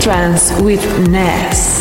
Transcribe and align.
Trance 0.00 0.58
with 0.62 1.08
Ness. 1.10 1.79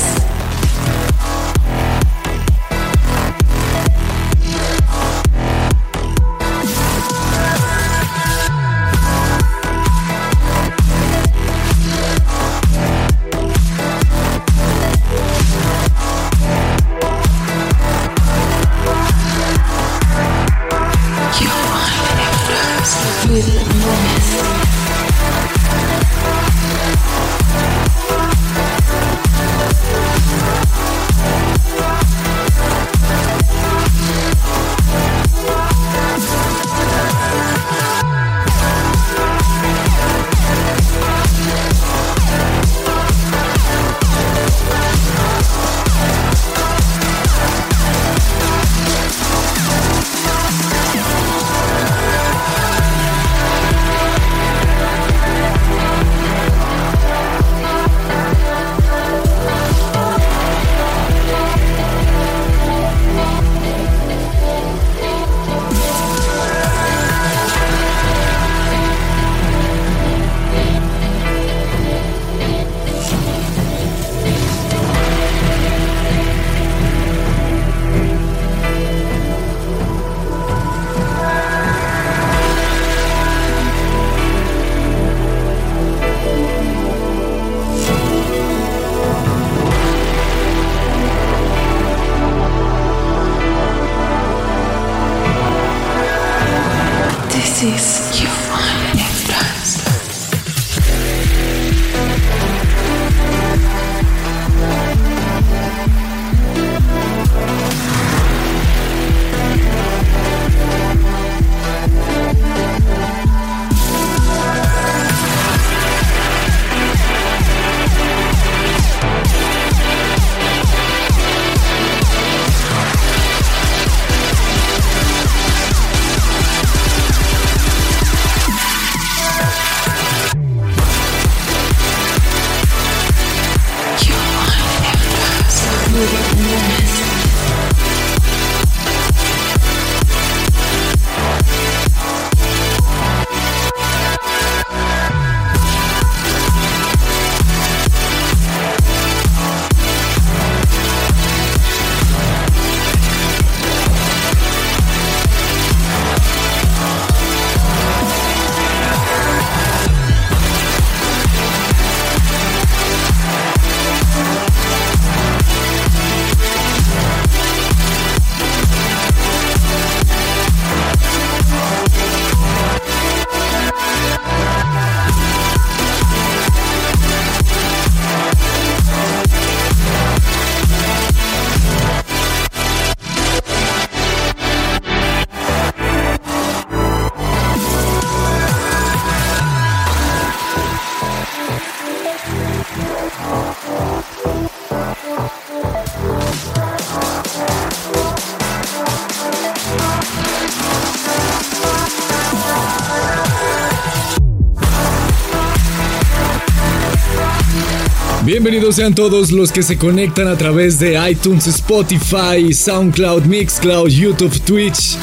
Bienvenidos 208.60 208.76
sean 208.76 208.94
todos 208.94 209.32
los 209.32 209.54
que 209.54 209.64
se 209.64 209.78
conectan 209.78 210.28
a 210.28 210.36
través 210.36 210.80
de 210.80 211.00
iTunes, 211.10 211.48
Spotify, 211.48 212.54
SoundCloud, 212.54 213.24
Mixcloud, 213.24 213.88
YouTube, 213.88 214.38
Twitch 214.42 214.98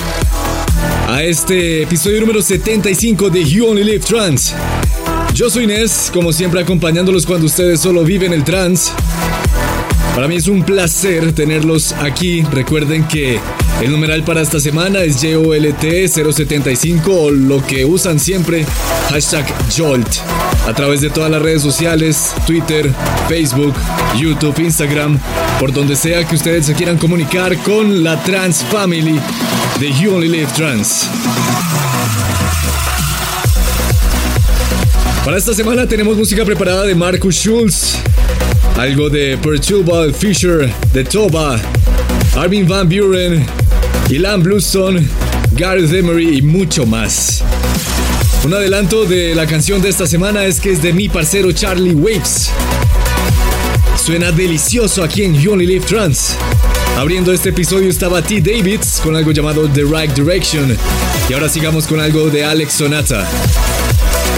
a 1.09 1.23
este 1.23 1.85
episodio 1.85 2.21
número 2.21 2.43
75 2.43 3.31
de 3.31 3.43
You 3.43 3.69
Only 3.69 3.83
Live 3.83 4.01
Trans. 4.01 4.53
Yo 5.33 5.49
soy 5.49 5.65
Inés, 5.65 6.11
como 6.13 6.35
siempre 6.35 6.61
acompañándolos 6.61 7.25
cuando 7.25 7.47
ustedes 7.47 7.81
solo 7.81 8.05
viven 8.05 8.35
el 8.35 8.45
trans. 8.45 8.93
Para 10.15 10.29
mí 10.29 10.37
es 10.37 10.49
un 10.49 10.63
placer 10.63 11.33
tenerlos 11.33 11.93
aquí. 11.93 12.43
Recuerden 12.43 13.09
que 13.09 13.41
el 13.81 13.91
numeral 13.91 14.23
para 14.23 14.43
esta 14.43 14.61
semana 14.61 15.01
es 15.01 15.25
JOLT075 15.25 17.07
o 17.09 17.31
lo 17.31 17.67
que 17.67 17.87
usan 17.87 18.21
siempre, 18.21 18.67
hashtag 19.09 19.47
JOLT. 19.75 20.36
A 20.67 20.75
través 20.75 21.01
de 21.01 21.11
todas 21.11 21.31
las 21.31 21.41
redes 21.41 21.63
sociales, 21.63 22.35
Twitter, 22.45 22.93
Facebook, 23.29 23.73
YouTube, 24.19 24.59
Instagram, 24.59 25.17
por 25.61 25.73
donde 25.73 25.95
sea 25.95 26.25
que 26.25 26.35
ustedes 26.35 26.67
se 26.67 26.75
quieran 26.75 26.99
comunicar 26.99 27.57
con 27.59 28.03
la 28.03 28.21
Trans 28.25 28.65
Family 28.65 29.21
de 29.79 29.93
You 29.93 30.17
Only 30.17 30.29
Live 30.29 30.49
Trans. 30.57 31.09
Para 35.25 35.39
esta 35.39 35.55
semana 35.55 35.87
tenemos 35.87 36.17
música 36.17 36.45
preparada 36.45 36.83
de 36.85 36.97
Marcus 36.97 37.37
Schulz, 37.37 37.99
algo 38.77 39.09
de 39.09 39.39
Perturbal 39.39 40.13
Fisher, 40.13 40.73
de 40.93 41.05
Toba, 41.05 41.61
Armin 42.37 42.67
Van 42.67 42.89
Buren, 42.89 43.47
Ilan 44.11 44.43
Bluestone, 44.43 45.07
Gareth 45.53 45.93
Emery 45.93 46.39
y 46.39 46.43
mucho 46.43 46.87
más. 46.87 47.45
Un 48.45 48.55
adelanto 48.55 49.05
de 49.05 49.35
la 49.35 49.47
canción 49.47 49.83
de 49.83 49.89
esta 49.89 50.07
semana 50.07 50.45
es 50.45 50.61
que 50.61 50.71
es 50.71 50.83
de 50.83 50.93
mi 50.93 51.09
parcero 51.09 51.51
Charlie 51.53 51.95
Waves. 51.95 52.51
Suena 54.03 54.31
delicioso 54.31 55.03
aquí 55.03 55.25
en 55.25 55.35
You 55.35 55.53
Only 55.53 55.67
Live 55.67 55.87
Trans. 55.87 56.37
Abriendo 56.97 57.33
este 57.33 57.49
episodio 57.49 57.91
estaba 57.91 58.23
T. 58.23 58.41
Davids 58.41 59.01
con 59.03 59.17
algo 59.17 59.33
llamado 59.33 59.69
The 59.69 59.83
Right 59.83 60.13
Direction. 60.13 60.77
Y 61.29 61.33
ahora 61.33 61.49
sigamos 61.49 61.87
con 61.87 62.01
algo 62.01 62.31
de 62.31 62.45
Alex 62.45 62.75
Sonata. 62.75 63.27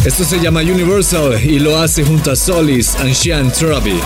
Esto 0.05 0.25
se 0.25 0.41
llama 0.41 0.61
Universal 0.61 1.39
y 1.45 1.59
lo 1.59 1.79
hace 1.79 2.03
junto 2.05 2.31
a 2.31 2.37
Solis 2.37 2.95
and 2.97 3.15
Sean 3.15 3.53
Traby. 3.53 4.01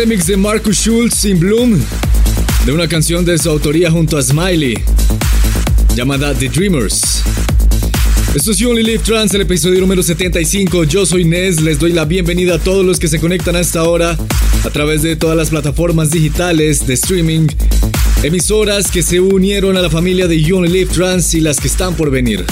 Remix 0.00 0.26
de 0.26 0.34
Marcus 0.34 0.78
Schultz 0.78 1.26
in 1.26 1.38
Bloom 1.38 1.78
de 2.64 2.72
una 2.72 2.88
canción 2.88 3.22
de 3.22 3.36
su 3.36 3.50
autoría 3.50 3.90
junto 3.90 4.16
a 4.16 4.22
Smiley 4.22 4.78
llamada 5.94 6.32
The 6.32 6.48
Dreamers. 6.48 7.22
Esto 8.34 8.52
es 8.52 8.56
You 8.56 8.70
Only 8.70 8.82
Live 8.82 9.00
Trans, 9.00 9.34
el 9.34 9.42
episodio 9.42 9.78
número 9.78 10.02
75. 10.02 10.84
Yo 10.84 11.04
soy 11.04 11.26
Nes, 11.26 11.60
les 11.60 11.78
doy 11.78 11.92
la 11.92 12.06
bienvenida 12.06 12.54
a 12.54 12.58
todos 12.58 12.82
los 12.82 12.98
que 12.98 13.08
se 13.08 13.20
conectan 13.20 13.56
a 13.56 13.60
esta 13.60 13.82
hora 13.84 14.16
a 14.64 14.70
través 14.70 15.02
de 15.02 15.16
todas 15.16 15.36
las 15.36 15.50
plataformas 15.50 16.10
digitales 16.10 16.86
de 16.86 16.94
streaming, 16.94 17.48
emisoras 18.22 18.90
que 18.90 19.02
se 19.02 19.20
unieron 19.20 19.76
a 19.76 19.82
la 19.82 19.90
familia 19.90 20.26
de 20.26 20.40
You 20.40 20.56
Only 20.56 20.72
Live 20.72 20.92
Trans 20.94 21.34
y 21.34 21.42
las 21.42 21.60
que 21.60 21.68
están 21.68 21.94
por 21.94 22.10
venir. 22.10 22.46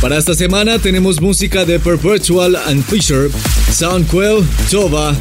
Para 0.00 0.18
esta 0.18 0.34
semana 0.34 0.80
tenemos 0.80 1.20
música 1.20 1.64
de 1.64 1.78
Perpetual 1.78 2.56
and 2.56 2.84
Fisher, 2.84 3.30
Soundquell, 3.72 4.44
Tova, 4.68 5.16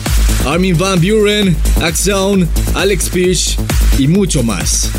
Armin 0.45 0.77
Van 0.77 0.99
Buren, 0.99 1.55
Axon, 1.81 2.47
Alex 2.73 3.09
Fish 3.09 3.57
y 3.97 4.07
mucho 4.07 4.43
más. 4.43 4.89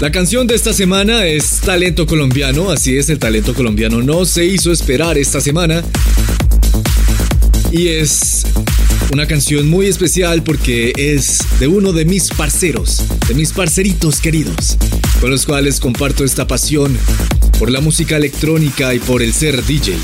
La 0.00 0.12
canción 0.12 0.46
de 0.46 0.54
esta 0.54 0.74
semana 0.74 1.26
es 1.26 1.60
Talento 1.64 2.06
Colombiano, 2.06 2.70
así 2.70 2.96
es, 2.96 3.08
el 3.08 3.18
talento 3.18 3.54
colombiano 3.54 4.02
no 4.02 4.26
se 4.26 4.44
hizo 4.44 4.70
esperar 4.70 5.16
esta 5.16 5.40
semana. 5.40 5.82
Y 7.72 7.88
es 7.88 8.42
una 9.12 9.26
canción 9.26 9.68
muy 9.70 9.86
especial 9.86 10.42
porque 10.42 10.92
es 10.96 11.38
de 11.58 11.68
uno 11.68 11.92
de 11.92 12.04
mis 12.04 12.28
parceros, 12.28 13.02
de 13.28 13.34
mis 13.34 13.52
parceritos 13.52 14.20
queridos, 14.20 14.76
con 15.20 15.30
los 15.30 15.46
cuales 15.46 15.80
comparto 15.80 16.24
esta 16.24 16.46
pasión 16.46 16.96
por 17.58 17.70
la 17.70 17.80
música 17.80 18.16
electrónica 18.16 18.92
y 18.92 18.98
por 18.98 19.22
el 19.22 19.32
ser 19.32 19.64
DJ. 19.64 19.94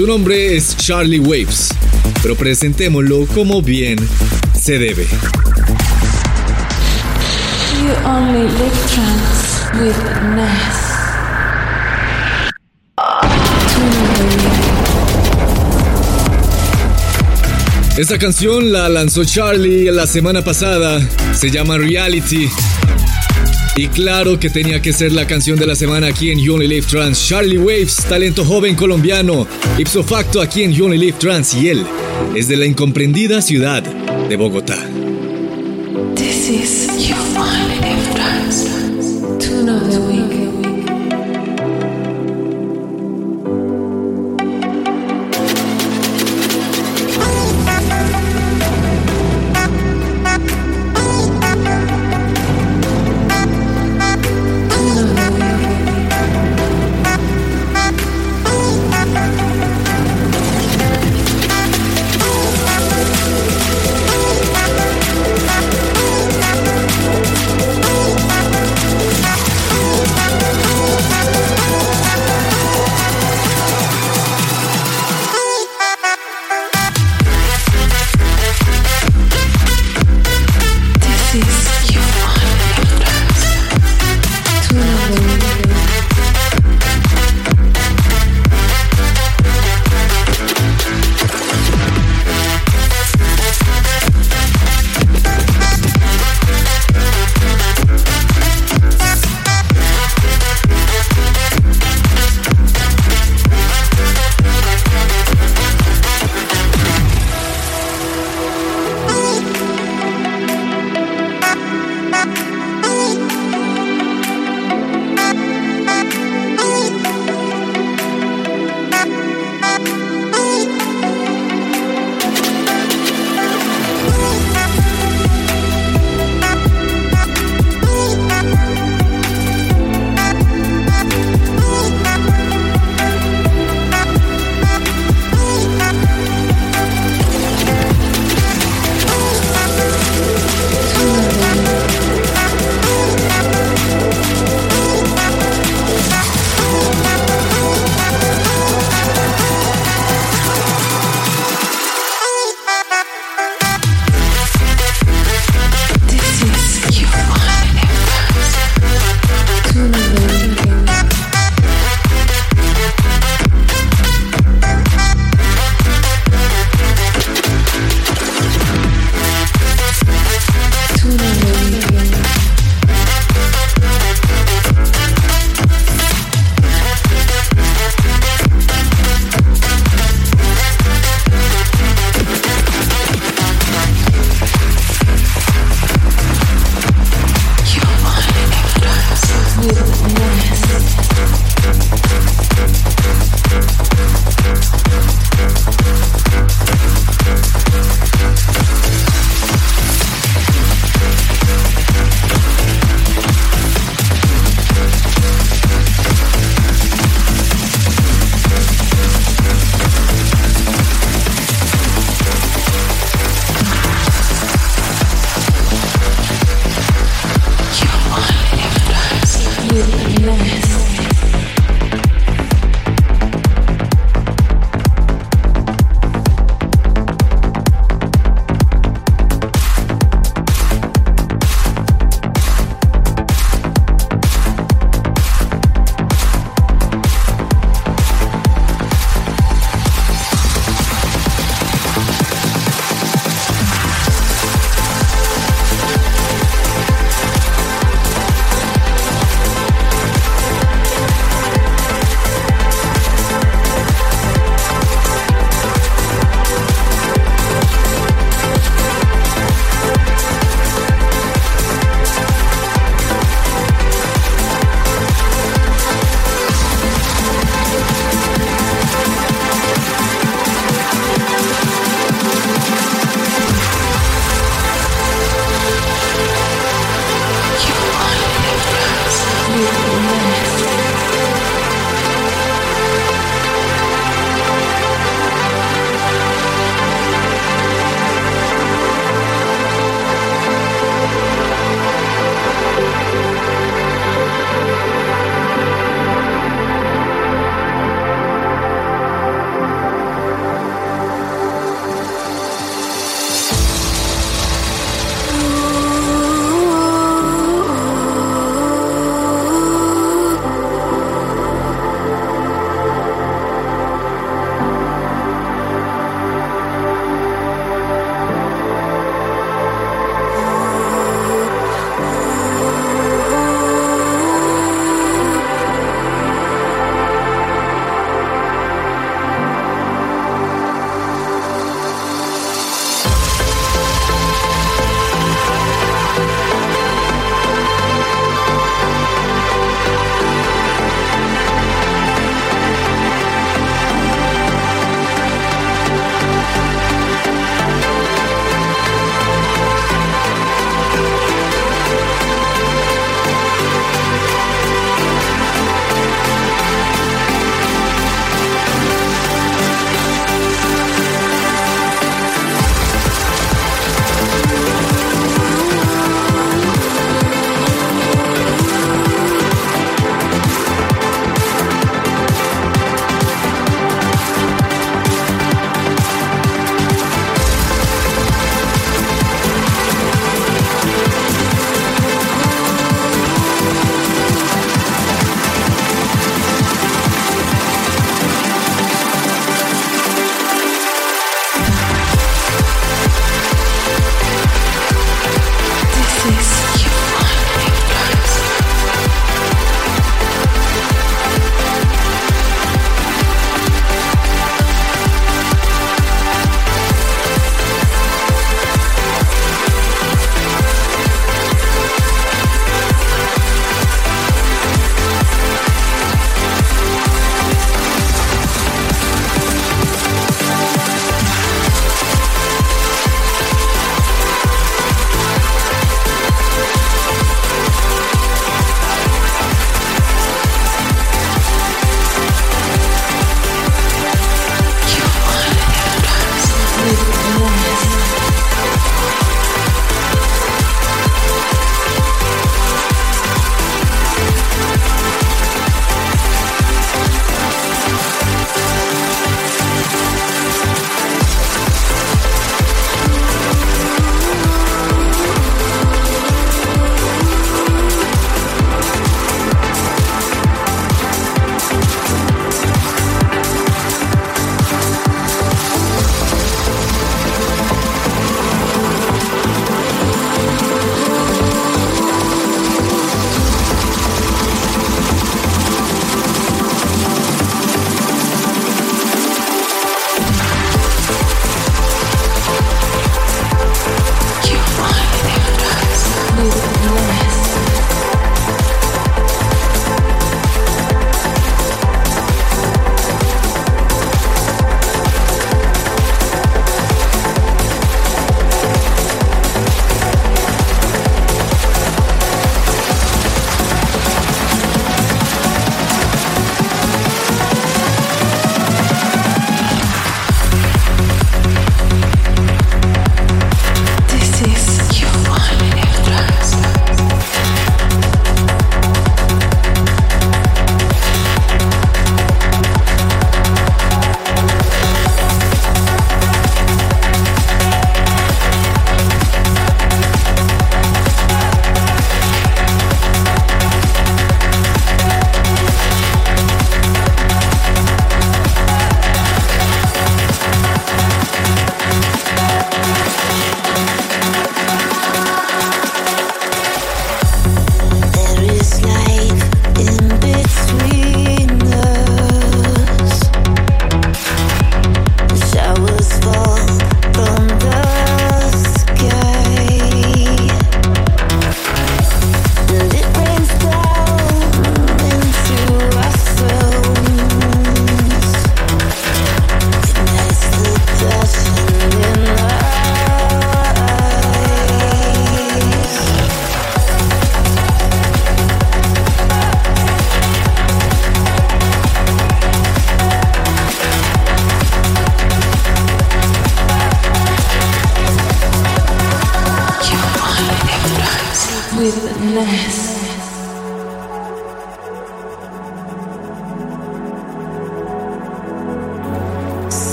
Su 0.00 0.06
nombre 0.06 0.56
es 0.56 0.78
Charlie 0.78 1.18
Waves, 1.18 1.74
pero 2.22 2.34
presentémoslo 2.34 3.26
como 3.34 3.60
bien 3.60 3.98
se 4.58 4.78
debe. 4.78 5.06
You 7.82 7.92
only 8.08 8.44
live 8.48 8.72
with. 9.78 9.94
Esta 17.98 18.18
canción 18.18 18.72
la 18.72 18.88
lanzó 18.88 19.26
Charlie 19.26 19.90
la 19.90 20.06
semana 20.06 20.42
pasada. 20.42 20.98
Se 21.34 21.50
llama 21.50 21.76
Reality. 21.76 22.48
Y 23.80 23.88
claro 23.88 24.38
que 24.38 24.50
tenía 24.50 24.82
que 24.82 24.92
ser 24.92 25.10
la 25.10 25.26
canción 25.26 25.58
de 25.58 25.66
la 25.66 25.74
semana 25.74 26.08
aquí 26.08 26.30
en 26.30 26.38
You 26.38 26.52
Only 26.52 26.68
Live 26.68 26.86
Trans. 26.86 27.26
Charlie 27.26 27.56
Waves, 27.56 27.96
talento 28.06 28.44
joven 28.44 28.74
colombiano, 28.74 29.46
ipso 29.78 30.04
facto 30.04 30.42
aquí 30.42 30.64
en 30.64 30.72
You 30.74 30.84
Only 30.84 30.98
Live 30.98 31.16
Trans 31.18 31.54
y 31.54 31.68
él 31.68 31.86
es 32.36 32.46
de 32.46 32.58
la 32.58 32.66
incomprendida 32.66 33.40
ciudad 33.40 33.82
de 33.82 34.36
Bogotá. 34.36 34.76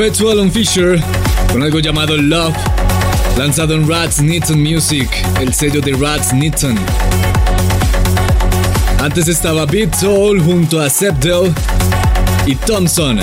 Perpetual 0.00 0.40
on 0.40 0.50
Fisher 0.50 0.98
con 1.52 1.62
algo 1.62 1.78
llamado 1.78 2.16
Love, 2.16 2.56
lanzado 3.36 3.74
en 3.74 3.86
Rats 3.86 4.22
Nitton 4.22 4.58
Music, 4.58 5.10
el 5.38 5.52
sello 5.52 5.82
de 5.82 5.92
Rats 5.92 6.32
Nitton. 6.32 6.74
Antes 8.98 9.28
estaba 9.28 9.66
Beat 9.66 9.94
Soul 9.94 10.42
junto 10.42 10.80
a 10.80 10.88
Sepdel 10.88 11.52
y 12.46 12.54
Thompson. 12.54 13.20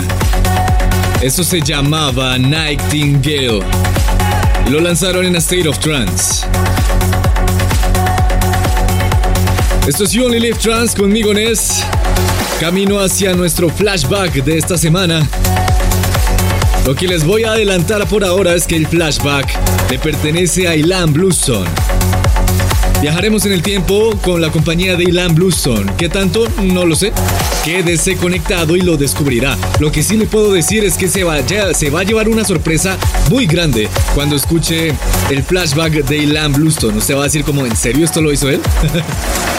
Eso 1.20 1.44
se 1.44 1.62
llamaba 1.62 2.38
Nightingale 2.38 3.62
lo 4.70 4.80
lanzaron 4.80 5.26
en 5.26 5.36
A 5.36 5.40
State 5.40 5.68
of 5.68 5.80
Trance. 5.80 6.46
Esto 9.88 10.04
es 10.04 10.12
You 10.12 10.26
Only 10.26 10.40
Live 10.40 10.60
Trance 10.60 10.96
conmigo 10.96 11.34
Ness. 11.34 11.84
Camino 12.60 13.00
hacia 13.00 13.34
nuestro 13.34 13.68
flashback 13.68 14.44
de 14.44 14.60
esta 14.60 14.78
semana 14.78 15.28
lo 16.88 16.96
que 16.96 17.06
les 17.06 17.26
voy 17.26 17.44
a 17.44 17.52
adelantar 17.52 18.08
por 18.08 18.24
ahora 18.24 18.56
es 18.56 18.66
que 18.66 18.78
el 18.78 18.88
flashback 18.88 19.46
le 19.92 20.00
pertenece 20.00 20.70
a 20.70 20.76
Ilan 20.78 21.12
Bluestone. 21.12 21.70
Viajaremos 23.02 23.46
en 23.46 23.52
el 23.52 23.62
tiempo 23.62 24.18
con 24.24 24.40
la 24.40 24.50
compañía 24.52 24.96
de 24.96 25.04
Ilan 25.04 25.36
Bluestone. 25.36 25.92
¿Qué 25.98 26.08
tanto? 26.08 26.48
No 26.64 26.86
lo 26.86 26.96
sé. 26.96 27.12
Quédese 27.66 28.16
conectado 28.16 28.78
y 28.78 28.82
lo 28.84 28.96
descubrirá. 28.96 29.58
Lo 29.82 29.92
que 29.92 30.02
sí 30.02 30.16
le 30.16 30.28
puedo 30.28 30.54
decir 30.54 30.86
es 30.86 30.96
que 30.96 31.10
se 31.10 31.26
va, 31.26 31.36
se 31.74 31.90
va 31.90 32.00
a 32.00 32.04
llevar 32.04 32.30
una 32.30 32.46
sorpresa 32.46 32.98
muy 33.30 33.48
grande 33.48 33.90
cuando 34.16 34.38
escuche 34.38 34.94
el 35.30 35.44
flashback 35.44 36.06
de 36.06 36.20
Ilan 36.20 36.54
Bluestone. 36.54 37.00
Usted 37.00 37.18
va 37.18 37.22
a 37.22 37.24
decir 37.26 37.44
como, 37.44 37.66
¿en 37.66 37.76
serio 37.76 38.06
esto 38.06 38.22
lo 38.22 38.32
hizo 38.32 38.50
él? 38.50 38.62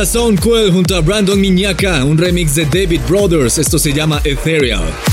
Está 0.00 0.18
Soundquell 0.18 0.72
junto 0.72 0.96
a 0.96 1.02
Brandon 1.02 1.38
Miñaca, 1.38 2.02
un 2.06 2.16
remix 2.16 2.54
de 2.54 2.64
David 2.64 3.02
Brothers. 3.06 3.58
Esto 3.58 3.78
se 3.78 3.92
llama 3.92 4.18
Ethereal. 4.24 5.09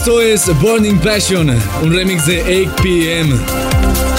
Esto 0.00 0.22
es 0.22 0.46
Burning 0.60 0.98
Passion, 0.98 1.54
un 1.82 1.92
remix 1.92 2.24
de 2.24 2.64
8pm, 2.64 3.38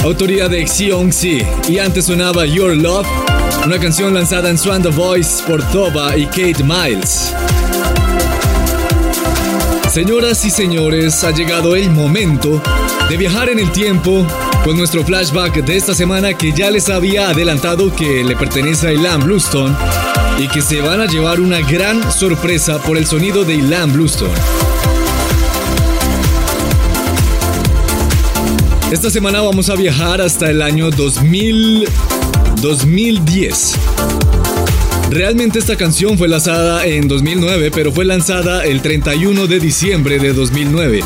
autoría 0.04 0.48
de 0.48 0.68
Xiongxi, 0.68 1.42
y 1.68 1.80
antes 1.80 2.06
sonaba 2.06 2.46
Your 2.46 2.78
Love, 2.78 3.08
una 3.66 3.80
canción 3.80 4.14
lanzada 4.14 4.52
en 4.52 4.60
Swan 4.60 4.84
The 4.84 4.90
Voice 4.90 5.42
por 5.48 5.64
Toba 5.72 6.16
y 6.16 6.28
Kate 6.28 6.64
Miles. 6.64 7.34
Señoras 9.90 10.46
y 10.46 10.52
señores, 10.52 11.24
ha 11.24 11.32
llegado 11.32 11.76
el 11.76 11.90
momento 11.90 12.62
de 13.10 13.18
viajar 13.18 13.50
en 13.50 13.58
el 13.58 13.72
tiempo 13.72 14.24
con 14.64 14.78
nuestro 14.78 15.04
flashback 15.04 15.66
de 15.66 15.78
esta 15.78 15.96
semana 15.96 16.36
que 16.36 16.52
ya 16.52 16.70
les 16.70 16.90
había 16.90 17.30
adelantado 17.30 17.92
que 17.96 18.24
le 18.24 18.36
pertenece 18.36 18.90
a 18.90 18.94
Ilan 18.94 19.24
Bluestone 19.24 19.76
y 20.38 20.48
que 20.48 20.62
se 20.62 20.80
van 20.82 21.02
a 21.02 21.08
llevar 21.08 21.40
una 21.40 21.60
gran 21.62 22.12
sorpresa 22.12 22.78
por 22.78 22.98
el 22.98 23.08
sonido 23.08 23.44
de 23.44 23.56
Ilan 23.56 23.92
Bluestone. 23.92 24.71
Esta 28.92 29.10
semana 29.10 29.40
vamos 29.40 29.70
a 29.70 29.76
viajar 29.76 30.20
hasta 30.22 30.50
el 30.50 30.62
año 30.62 30.92
2000, 30.92 31.88
2010. 32.62 33.76
Realmente 35.10 35.60
esta 35.60 35.78
canción 35.78 36.18
fue 36.18 36.28
lanzada 36.28 36.86
en 36.86 37.08
2009, 37.08 37.72
pero 37.74 37.94
fue 37.94 38.04
lanzada 38.04 38.66
el 38.66 38.82
31 38.82 39.48
de 39.48 39.60
diciembre 39.62 40.20
de 40.20 40.34
2009. 40.34 41.00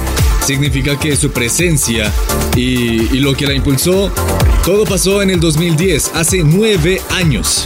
Significa 0.47 0.97
que 0.99 1.15
su 1.15 1.29
presencia 1.29 2.11
y, 2.55 3.15
y 3.15 3.19
lo 3.19 3.35
que 3.35 3.45
la 3.45 3.53
impulsó, 3.53 4.11
todo 4.65 4.83
pasó 4.85 5.21
en 5.21 5.29
el 5.29 5.39
2010, 5.39 6.11
hace 6.15 6.43
nueve 6.43 7.03
años. 7.11 7.65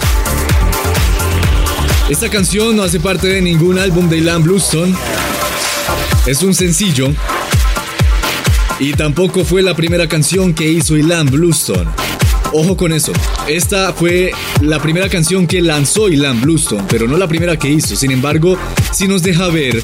Esta 2.10 2.30
canción 2.30 2.76
no 2.76 2.84
hace 2.84 3.00
parte 3.00 3.28
de 3.28 3.42
ningún 3.42 3.80
álbum 3.80 4.10
de 4.10 4.18
Ilan 4.18 4.44
Bluestone. 4.44 4.94
Es 6.26 6.44
un 6.44 6.54
sencillo 6.54 7.14
y 8.80 8.94
tampoco 8.94 9.44
fue 9.44 9.62
la 9.62 9.76
primera 9.76 10.08
canción 10.08 10.54
que 10.54 10.72
hizo 10.72 10.96
Ilan 10.96 11.28
Bluestone. 11.28 11.90
Ojo 12.54 12.78
con 12.78 12.94
eso. 12.94 13.12
Esta 13.48 13.94
fue 13.94 14.32
la 14.62 14.82
primera 14.82 15.10
canción 15.10 15.46
que 15.46 15.62
lanzó 15.62 16.10
Ilan 16.10 16.42
Bluestone, 16.42 16.86
pero 16.90 17.08
no 17.08 17.18
la 17.18 17.28
primera 17.28 17.58
que 17.58 17.70
hizo. 17.70 17.96
Sin 17.96 18.12
embargo, 18.12 18.58
sí 18.92 19.08
nos 19.08 19.22
deja 19.22 19.50
ver 19.50 19.84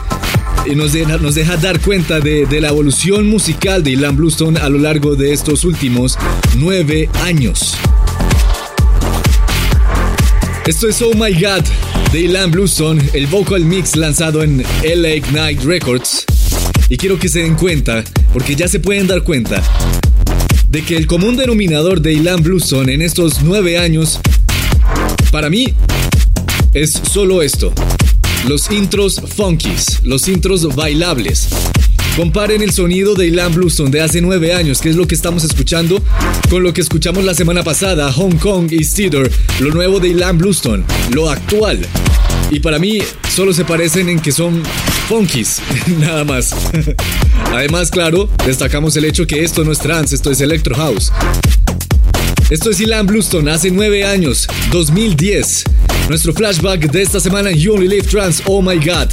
y 0.65 0.75
nos 0.75 0.93
deja, 0.93 1.17
nos 1.17 1.35
deja 1.35 1.57
dar 1.57 1.79
cuenta 1.81 2.19
de, 2.19 2.45
de, 2.45 2.61
la 2.61 2.69
evolución 2.69 3.27
musical 3.27 3.83
de 3.83 3.91
Ilan 3.91 4.15
Bluestone 4.15 4.59
a 4.59 4.69
lo 4.69 4.79
largo 4.79 5.15
de 5.15 5.33
estos 5.33 5.65
últimos 5.65 6.17
nueve 6.55 7.09
años. 7.23 7.75
Esto 10.65 10.87
es 10.87 11.01
Oh 11.01 11.13
My 11.13 11.33
God 11.33 11.63
de 12.11 12.21
Ilan 12.21 12.49
Bluestone, 12.49 13.03
el 13.13 13.27
vocal 13.27 13.65
mix 13.65 13.95
lanzado 13.95 14.41
en 14.41 14.63
LA 14.83 15.31
Night 15.31 15.63
Records. 15.63 16.25
Y 16.87 16.97
quiero 16.97 17.17
que 17.17 17.29
se 17.29 17.39
den 17.39 17.55
cuenta, 17.55 18.03
porque 18.31 18.55
ya 18.55 18.67
se 18.67 18.79
pueden 18.79 19.07
dar 19.07 19.23
cuenta, 19.23 19.63
de 20.69 20.83
que 20.83 20.95
el 20.95 21.07
común 21.07 21.35
denominador 21.35 21.99
de 21.99 22.13
Ilan 22.13 22.43
Bluestone 22.43 22.93
en 22.93 23.01
estos 23.01 23.41
nueve 23.41 23.79
años, 23.79 24.19
para 25.31 25.49
mí, 25.49 25.73
es 26.73 26.91
solo 27.11 27.41
esto. 27.41 27.73
Los 28.47 28.69
intros 28.69 29.19
funkies, 29.35 30.01
los 30.03 30.27
intros 30.27 30.75
bailables. 30.75 31.47
Comparen 32.15 32.61
el 32.61 32.71
sonido 32.71 33.15
de 33.15 33.27
Ilan 33.27 33.55
Bluestone 33.55 33.89
de 33.89 34.01
hace 34.01 34.21
nueve 34.21 34.53
años, 34.53 34.79
que 34.79 34.89
es 34.89 34.95
lo 34.95 35.07
que 35.07 35.15
estamos 35.15 35.43
escuchando, 35.43 36.03
con 36.49 36.61
lo 36.61 36.71
que 36.71 36.81
escuchamos 36.81 37.23
la 37.23 37.33
semana 37.33 37.63
pasada, 37.63 38.11
Hong 38.11 38.37
Kong 38.37 38.71
y 38.71 38.83
Cedar, 38.83 39.29
lo 39.59 39.71
nuevo 39.71 39.99
de 39.99 40.09
Ilan 40.09 40.37
Bluestone, 40.37 40.83
lo 41.11 41.29
actual. 41.29 41.79
Y 42.51 42.59
para 42.59 42.79
mí 42.79 42.99
solo 43.33 43.53
se 43.53 43.65
parecen 43.65 44.09
en 44.09 44.19
que 44.19 44.31
son 44.31 44.63
funkies, 45.07 45.61
nada 45.99 46.23
más. 46.23 46.55
Además, 47.53 47.91
claro, 47.91 48.29
destacamos 48.45 48.95
el 48.97 49.05
hecho 49.05 49.25
que 49.27 49.43
esto 49.43 49.63
no 49.63 49.71
es 49.71 49.79
trance, 49.79 50.15
esto 50.15 50.31
es 50.31 50.41
electro 50.41 50.75
house. 50.75 51.11
Esto 52.49 52.69
es 52.69 52.79
Ilan 52.79 53.07
Bluestone 53.07 53.49
hace 53.51 53.71
nueve 53.71 54.05
años, 54.05 54.47
2010. 54.71 55.63
Nuestro 56.09 56.33
flashback 56.33 56.91
de 56.91 57.01
esta 57.01 57.19
semana 57.19 57.49
en 57.49 57.57
You 57.57 57.73
Only 57.73 57.87
Live 57.87 58.07
Trance, 58.07 58.43
oh 58.45 58.61
my 58.61 58.77
god. 58.77 59.09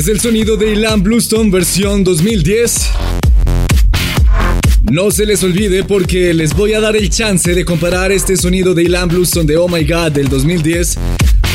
Es 0.00 0.08
el 0.08 0.18
sonido 0.18 0.56
de 0.56 0.72
Ilan 0.72 1.02
Bluestone 1.02 1.50
versión 1.50 2.04
2010. 2.04 2.88
No 4.90 5.10
se 5.10 5.26
les 5.26 5.42
olvide 5.44 5.84
porque 5.84 6.32
les 6.32 6.56
voy 6.56 6.72
a 6.72 6.80
dar 6.80 6.96
el 6.96 7.10
chance 7.10 7.54
de 7.54 7.66
comparar 7.66 8.10
este 8.10 8.38
sonido 8.38 8.72
de 8.72 8.84
Ilan 8.84 9.08
Bluestone 9.08 9.44
de 9.44 9.58
Oh 9.58 9.68
My 9.68 9.84
God 9.84 10.12
del 10.12 10.30
2010 10.30 10.96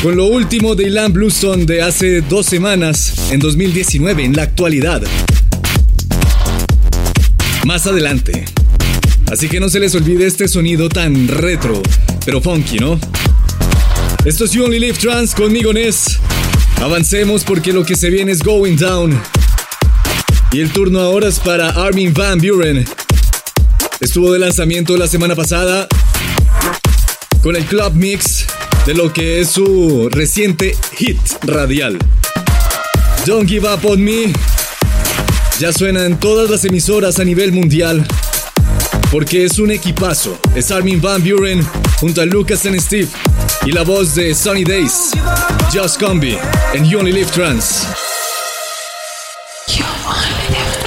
con 0.00 0.16
lo 0.16 0.26
último 0.26 0.76
de 0.76 0.84
Ilan 0.84 1.12
Bluestone 1.12 1.64
de 1.64 1.82
hace 1.82 2.20
dos 2.20 2.46
semanas 2.46 3.32
en 3.32 3.40
2019 3.40 4.24
en 4.24 4.36
la 4.36 4.44
actualidad. 4.44 5.02
Más 7.64 7.88
adelante. 7.88 8.44
Así 9.28 9.48
que 9.48 9.58
no 9.58 9.68
se 9.68 9.80
les 9.80 9.92
olvide 9.96 10.24
este 10.24 10.46
sonido 10.46 10.88
tan 10.88 11.26
retro, 11.26 11.82
pero 12.24 12.40
funky, 12.40 12.78
¿no? 12.78 13.00
Esto 14.24 14.44
es 14.44 14.52
You 14.52 14.66
Only 14.66 14.78
Live 14.78 14.98
Trans 14.98 15.34
conmigo 15.34 15.72
Ness. 15.72 16.15
Avancemos 16.82 17.44
porque 17.44 17.72
lo 17.72 17.84
que 17.84 17.96
se 17.96 18.10
viene 18.10 18.32
es 18.32 18.42
Going 18.42 18.76
Down. 18.76 19.20
Y 20.52 20.60
el 20.60 20.70
turno 20.70 21.00
ahora 21.00 21.28
es 21.28 21.38
para 21.38 21.70
Armin 21.70 22.12
Van 22.14 22.38
Buren. 22.38 22.86
Estuvo 24.00 24.32
de 24.32 24.38
lanzamiento 24.38 24.96
la 24.96 25.08
semana 25.08 25.34
pasada 25.34 25.88
con 27.42 27.56
el 27.56 27.64
Club 27.64 27.94
Mix 27.94 28.46
de 28.86 28.94
lo 28.94 29.12
que 29.12 29.40
es 29.40 29.50
su 29.50 30.08
reciente 30.10 30.76
hit 30.96 31.18
radial. 31.42 31.98
Don't 33.26 33.48
Give 33.48 33.68
Up 33.68 33.84
on 33.84 34.02
Me. 34.02 34.32
Ya 35.58 35.72
suena 35.72 36.04
en 36.04 36.18
todas 36.18 36.50
las 36.50 36.64
emisoras 36.64 37.18
a 37.18 37.24
nivel 37.24 37.52
mundial. 37.52 38.06
Porque 39.10 39.44
es 39.44 39.58
un 39.58 39.70
equipazo. 39.70 40.38
Es 40.54 40.70
Armin 40.70 41.00
Van 41.00 41.22
Buren 41.24 41.66
junto 42.00 42.20
a 42.20 42.26
Lucas 42.26 42.66
and 42.66 42.80
Steve 42.80 43.08
y 43.64 43.72
la 43.72 43.82
voz 43.82 44.14
de 44.14 44.34
Sunny 44.34 44.64
Days, 44.64 45.10
Just 45.76 46.00
Combi 46.00 46.38
en 46.72 46.86
You 46.86 46.98
Only 46.98 47.12
Live 47.12 47.30
Trans. 47.32 47.84
You 49.68 49.84
only 50.06 50.48
live. 50.48 50.80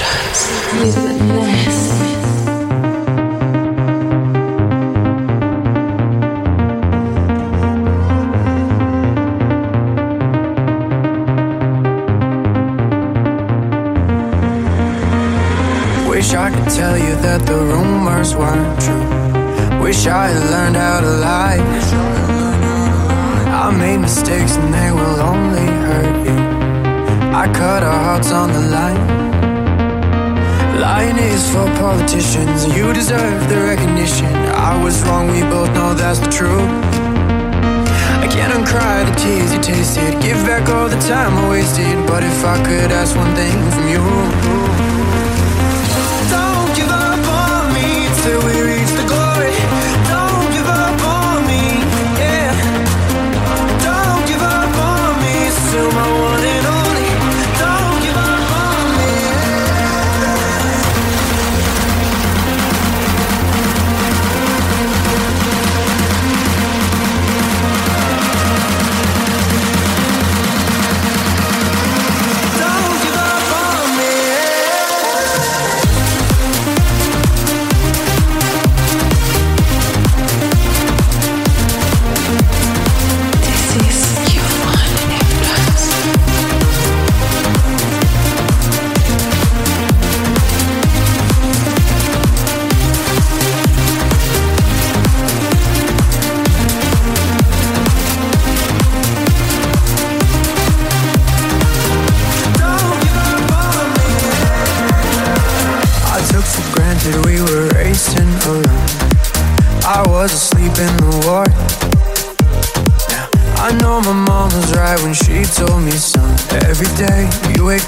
Wish 16.08 16.34
I 16.34 16.50
could 16.50 16.68
tell 16.68 16.98
you 16.98 17.14
that 17.22 17.46
the 17.46 17.54
rumors 17.54 18.34
weren't 18.34 18.80
true. 18.80 19.06
Wish 19.80 20.08
I 20.08 20.30
had 20.30 20.50
learned 20.50 20.76
how 20.76 21.00
to 21.00 21.06
lie. 21.06 21.59
Mistakes 24.00 24.56
and 24.56 24.72
they 24.72 24.90
will 24.90 25.20
only 25.20 25.66
hurt 25.84 26.26
you. 26.26 26.36
I 27.42 27.46
cut 27.52 27.82
our 27.82 28.00
hearts 28.06 28.32
on 28.32 28.50
the 28.50 28.60
line. 28.60 29.02
Lying 30.80 31.18
is 31.18 31.48
for 31.52 31.66
politicians, 31.76 32.66
you 32.74 32.92
deserve 32.92 33.48
the 33.48 33.56
recognition. 33.56 34.34
I 34.70 34.82
was 34.82 35.02
wrong, 35.04 35.28
we 35.30 35.42
both 35.42 35.72
know 35.74 35.94
that's 35.94 36.18
the 36.18 36.30
truth. 36.30 36.70
I 38.24 38.26
can't 38.30 38.52
uncry 38.52 39.04
the 39.04 39.14
tears 39.20 39.52
you 39.52 39.60
tasted, 39.60 40.20
give 40.22 40.38
back 40.46 40.68
all 40.70 40.88
the 40.88 41.00
time 41.00 41.36
I 41.36 41.50
wasted. 41.50 42.06
But 42.06 42.24
if 42.24 42.44
I 42.44 42.56
could 42.64 42.90
ask 42.90 43.14
one 43.14 43.34
thing 43.36 43.56
from 43.70 43.88
you. 43.88 44.89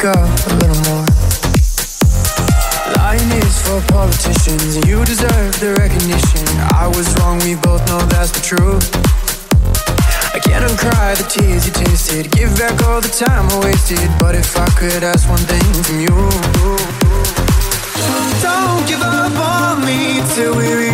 Up 0.04 0.16
a 0.16 0.54
little 0.58 0.82
more. 0.90 1.06
Lying 2.96 3.30
is 3.38 3.62
for 3.62 3.80
politicians, 3.92 4.76
and 4.76 4.86
you 4.86 5.04
deserve 5.04 5.54
the 5.60 5.74
recognition. 5.78 6.42
I 6.74 6.88
was 6.88 7.06
wrong, 7.18 7.38
we 7.40 7.54
both 7.54 7.86
know 7.86 8.00
that's 8.10 8.32
the 8.32 8.42
truth. 8.42 8.82
I 10.34 10.38
can't 10.40 10.64
uncry 10.64 11.14
the 11.14 11.26
tears 11.28 11.66
you 11.66 11.72
tasted. 11.72 12.32
Give 12.32 12.50
back 12.58 12.82
all 12.88 13.00
the 13.00 13.14
time 13.14 13.46
I 13.50 13.58
wasted. 13.64 14.10
But 14.18 14.34
if 14.34 14.56
I 14.56 14.66
could 14.74 15.04
ask 15.04 15.28
one 15.28 15.44
thing 15.46 15.66
from 15.86 16.00
you, 16.00 16.16
don't 18.42 18.82
give 18.88 19.02
up 19.02 19.36
on 19.38 19.84
me 19.86 20.22
till 20.34 20.56
we 20.56 20.91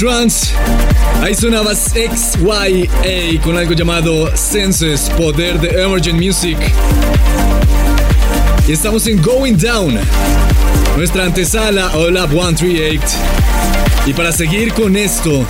Trans. 0.00 0.54
Ahí 1.22 1.34
sonabas 1.34 1.92
XYA 1.92 3.38
con 3.42 3.58
algo 3.58 3.74
llamado 3.74 4.34
Senses, 4.34 5.10
poder 5.10 5.60
de 5.60 5.82
Emergent 5.82 6.18
Music. 6.18 6.56
Y 8.66 8.72
estamos 8.72 9.06
en 9.06 9.20
Going 9.20 9.58
Down, 9.58 10.00
nuestra 10.96 11.24
antesala 11.24 11.90
o 11.98 12.08
Lab 12.10 12.30
138. 12.30 13.02
Y 14.06 14.14
para 14.14 14.32
seguir 14.32 14.72
con 14.72 14.96
esto, 14.96 15.44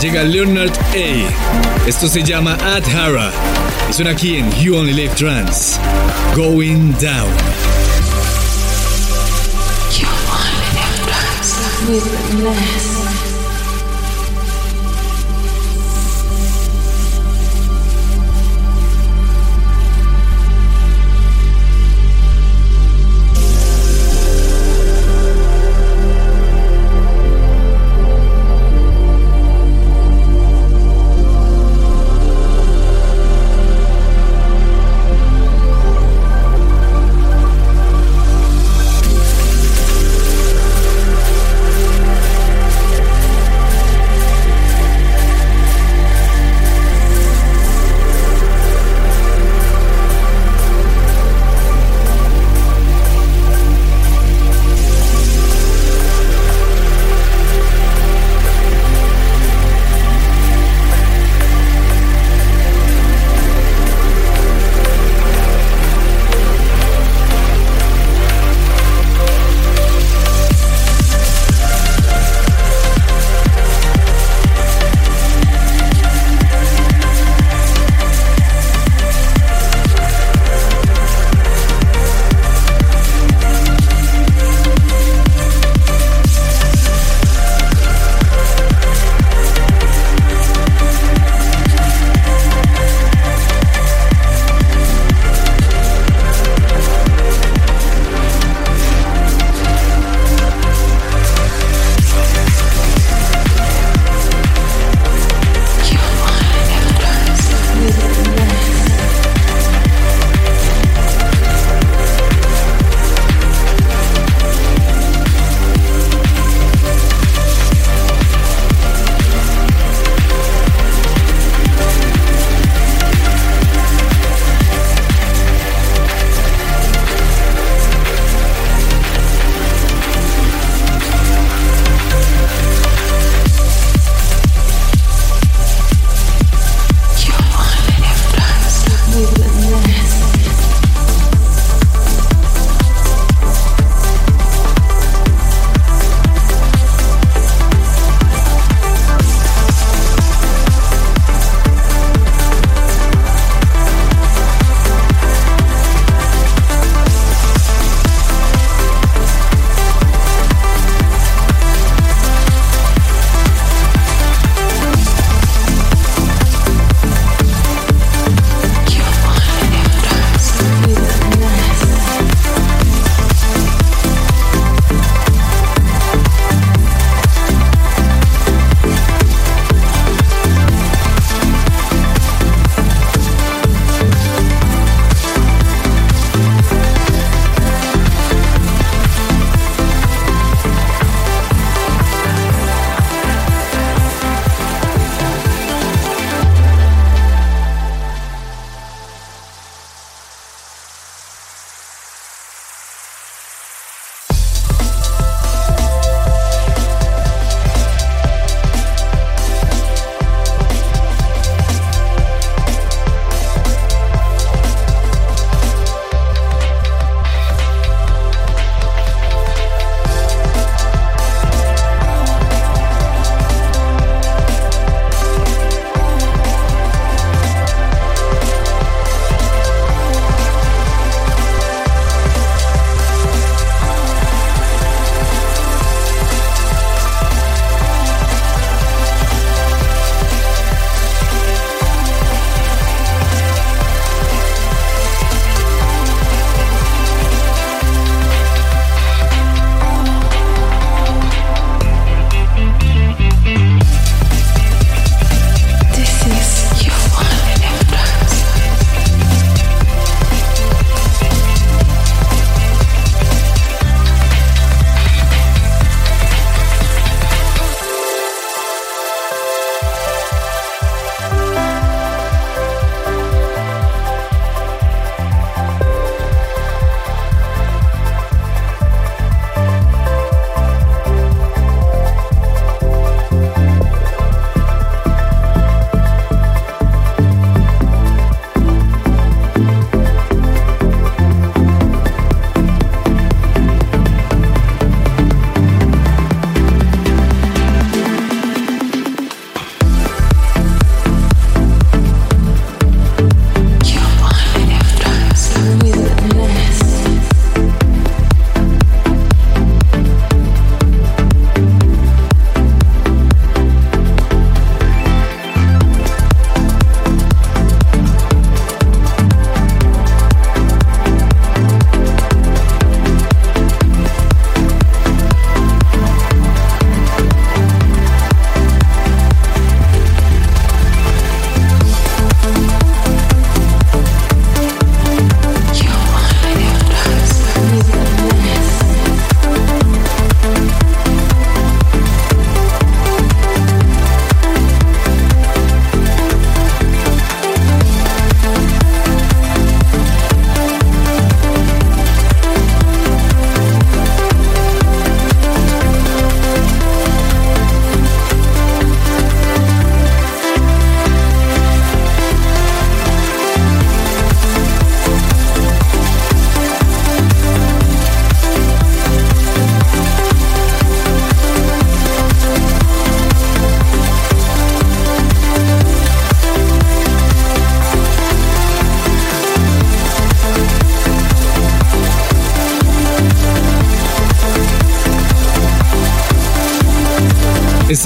llega 0.00 0.22
Leonard 0.22 0.70
A. 0.94 1.88
Esto 1.88 2.06
se 2.06 2.22
llama 2.22 2.56
Adhara. 2.62 3.32
Y 3.90 3.92
suena 3.92 4.12
aquí 4.12 4.36
en 4.36 4.48
You 4.60 4.76
Only 4.76 4.92
Live 4.92 5.16
Trans. 5.16 5.80
Going 6.36 6.92
Down. 7.00 7.32
You 9.98 10.06
only 10.30 10.70
live 10.74 12.04
trans. 12.44 12.95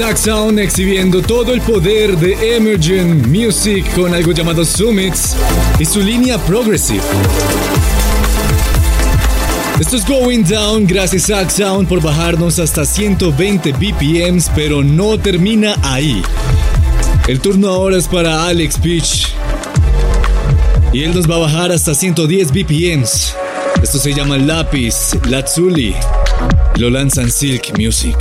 Zack 0.00 0.16
Sound 0.16 0.58
exhibiendo 0.58 1.20
todo 1.20 1.52
el 1.52 1.60
poder 1.60 2.16
de 2.16 2.56
Emergent 2.56 3.26
Music 3.26 3.84
con 3.94 4.14
algo 4.14 4.32
llamado 4.32 4.64
Summits 4.64 5.36
y 5.78 5.84
su 5.84 6.00
línea 6.00 6.38
Progressive. 6.38 7.02
Esto 9.78 9.96
es 9.98 10.06
Going 10.06 10.42
Down, 10.44 10.86
gracias 10.86 11.28
a 11.28 11.46
Sound 11.50 11.86
por 11.86 12.00
bajarnos 12.00 12.58
hasta 12.58 12.86
120 12.86 13.72
BPMs, 13.72 14.50
pero 14.54 14.82
no 14.82 15.18
termina 15.18 15.76
ahí. 15.82 16.22
El 17.28 17.38
turno 17.40 17.68
ahora 17.68 17.98
es 17.98 18.08
para 18.08 18.46
Alex 18.46 18.78
Peach. 18.78 19.28
Y 20.94 21.02
él 21.02 21.14
nos 21.14 21.30
va 21.30 21.34
a 21.34 21.40
bajar 21.40 21.72
hasta 21.72 21.94
110 21.94 22.52
BPMs. 22.52 23.34
Esto 23.82 23.98
se 23.98 24.14
llama 24.14 24.38
Lápiz, 24.38 25.14
Lazuli. 25.28 25.94
Lo 26.76 26.88
lanzan 26.88 27.30
Silk 27.30 27.78
Music. 27.78 28.16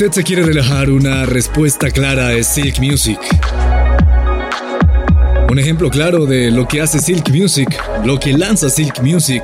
Usted 0.00 0.12
se 0.12 0.22
quiere 0.22 0.44
relajar, 0.44 0.90
una 0.90 1.26
respuesta 1.26 1.90
clara 1.90 2.32
es 2.32 2.46
Silk 2.46 2.78
Music. 2.78 3.18
Un 5.50 5.58
ejemplo 5.58 5.90
claro 5.90 6.24
de 6.24 6.52
lo 6.52 6.68
que 6.68 6.80
hace 6.80 7.00
Silk 7.00 7.30
Music, 7.30 7.68
lo 8.04 8.20
que 8.20 8.32
lanza 8.32 8.70
Silk 8.70 9.02
Music 9.02 9.42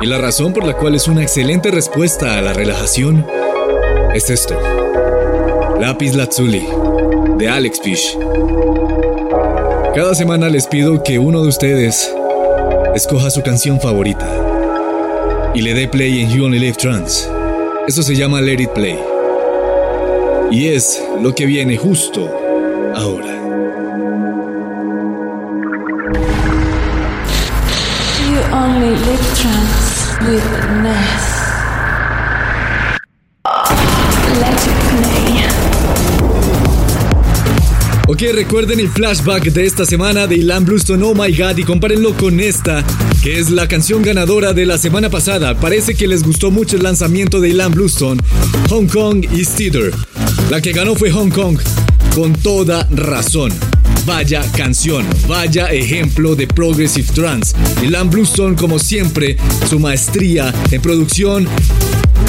y 0.00 0.06
la 0.06 0.16
razón 0.16 0.54
por 0.54 0.64
la 0.64 0.72
cual 0.72 0.94
es 0.94 1.06
una 1.06 1.20
excelente 1.20 1.70
respuesta 1.70 2.38
a 2.38 2.40
la 2.40 2.54
relajación 2.54 3.26
es 4.14 4.30
esto. 4.30 4.58
Lápiz 5.78 6.14
Lazuli, 6.14 6.66
de 7.36 7.48
Alex 7.50 7.80
Fish. 7.82 8.16
Cada 9.94 10.14
semana 10.14 10.48
les 10.48 10.66
pido 10.66 11.02
que 11.02 11.18
uno 11.18 11.42
de 11.42 11.48
ustedes 11.48 12.10
escoja 12.94 13.28
su 13.28 13.42
canción 13.42 13.78
favorita 13.78 15.52
y 15.54 15.60
le 15.60 15.74
dé 15.74 15.88
play 15.88 16.22
en 16.22 16.30
You 16.30 16.46
Only 16.46 16.58
Live 16.58 16.78
Trance. 16.78 17.28
Eso 17.86 18.02
se 18.02 18.16
llama 18.16 18.40
Let 18.40 18.62
It 18.62 18.70
Play. 18.70 19.09
Y 20.50 20.66
es 20.68 21.00
lo 21.22 21.32
que 21.34 21.46
viene 21.46 21.76
justo 21.76 22.28
ahora. 22.94 23.36
You 28.28 28.38
only 28.52 28.90
live 28.90 29.20
with 30.28 30.44
Ness. 30.82 31.40
Ok, 38.08 38.22
recuerden 38.34 38.80
el 38.80 38.88
flashback 38.88 39.44
de 39.44 39.66
esta 39.66 39.86
semana 39.86 40.26
de 40.26 40.34
Ilan 40.34 40.64
Bluestone 40.64 41.04
Oh 41.04 41.14
My 41.14 41.32
God 41.32 41.58
y 41.58 41.62
compárenlo 41.62 42.12
con 42.14 42.40
esta, 42.40 42.84
que 43.22 43.38
es 43.38 43.50
la 43.50 43.68
canción 43.68 44.02
ganadora 44.02 44.52
de 44.52 44.66
la 44.66 44.78
semana 44.78 45.08
pasada. 45.08 45.54
Parece 45.54 45.94
que 45.94 46.08
les 46.08 46.24
gustó 46.24 46.50
mucho 46.50 46.76
el 46.76 46.82
lanzamiento 46.82 47.40
de 47.40 47.50
Ilan 47.50 47.72
Bluestone, 47.72 48.20
Hong 48.68 48.88
Kong 48.88 49.24
y 49.32 49.44
Steeder. 49.44 49.92
La 50.50 50.60
que 50.60 50.72
ganó 50.72 50.96
fue 50.96 51.12
Hong 51.12 51.30
Kong, 51.30 51.60
con 52.12 52.32
toda 52.32 52.84
razón. 52.90 53.52
Vaya 54.04 54.42
canción, 54.56 55.06
vaya 55.28 55.66
ejemplo 55.66 56.34
de 56.34 56.48
Progressive 56.48 57.06
Trance. 57.14 57.54
Ilan 57.84 58.10
Bluestone, 58.10 58.56
como 58.56 58.80
siempre, 58.80 59.36
su 59.68 59.78
maestría 59.78 60.52
en 60.72 60.82
producción. 60.82 61.46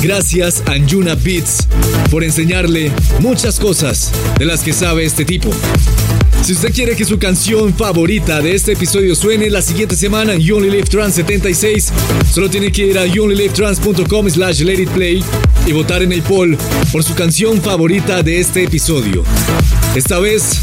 Gracias 0.04 0.62
a 0.68 0.74
Anjuna 0.74 1.16
Beats 1.16 1.68
por 2.12 2.24
enseñarle 2.24 2.92
muchas 3.22 3.60
cosas 3.60 4.12
de 4.38 4.46
las 4.46 4.62
que 4.62 4.74
sabe 4.74 5.04
este 5.04 5.26
tipo. 5.26 5.50
Si 6.44 6.54
usted 6.54 6.72
quiere 6.72 6.96
que 6.96 7.06
su 7.06 7.18
canción 7.18 7.74
favorita 7.74 8.40
de 8.40 8.54
este 8.54 8.74
episodio 8.74 9.16
suene 9.16 9.50
la 9.50 9.64
siguiente 9.64 9.96
semana 9.96 10.34
en 10.34 10.42
You 10.42 10.58
Only 10.58 10.70
Live 10.70 10.90
Trans 10.90 11.16
76, 11.16 11.92
solo 12.32 12.52
tiene 12.52 12.72
que 12.72 12.86
ir 12.86 13.00
a 13.00 13.08
youonlylivetrans.com 13.08 14.30
slash 14.30 14.62
let 14.62 14.80
it 14.80 14.90
play 14.90 15.24
y 15.66 15.72
votar 15.74 16.02
en 16.04 16.12
el 16.12 16.22
poll 16.22 16.58
por 16.92 17.04
su 17.04 17.14
canción 17.14 17.62
favorita 17.62 18.24
de 18.24 18.40
este 18.40 18.64
episodio. 18.64 19.24
Esta 19.96 20.20
vez, 20.20 20.62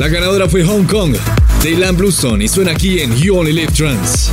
la 0.00 0.08
ganadora 0.08 0.48
fue 0.48 0.64
Hong 0.64 0.84
Kong 0.84 1.16
de 1.62 1.70
Ilan 1.70 1.96
Bluestone 1.96 2.44
y 2.44 2.48
suena 2.48 2.72
aquí 2.72 3.00
en 3.00 3.16
You 3.16 3.38
Only 3.38 3.52
Live 3.52 3.72
Trans. 3.72 4.30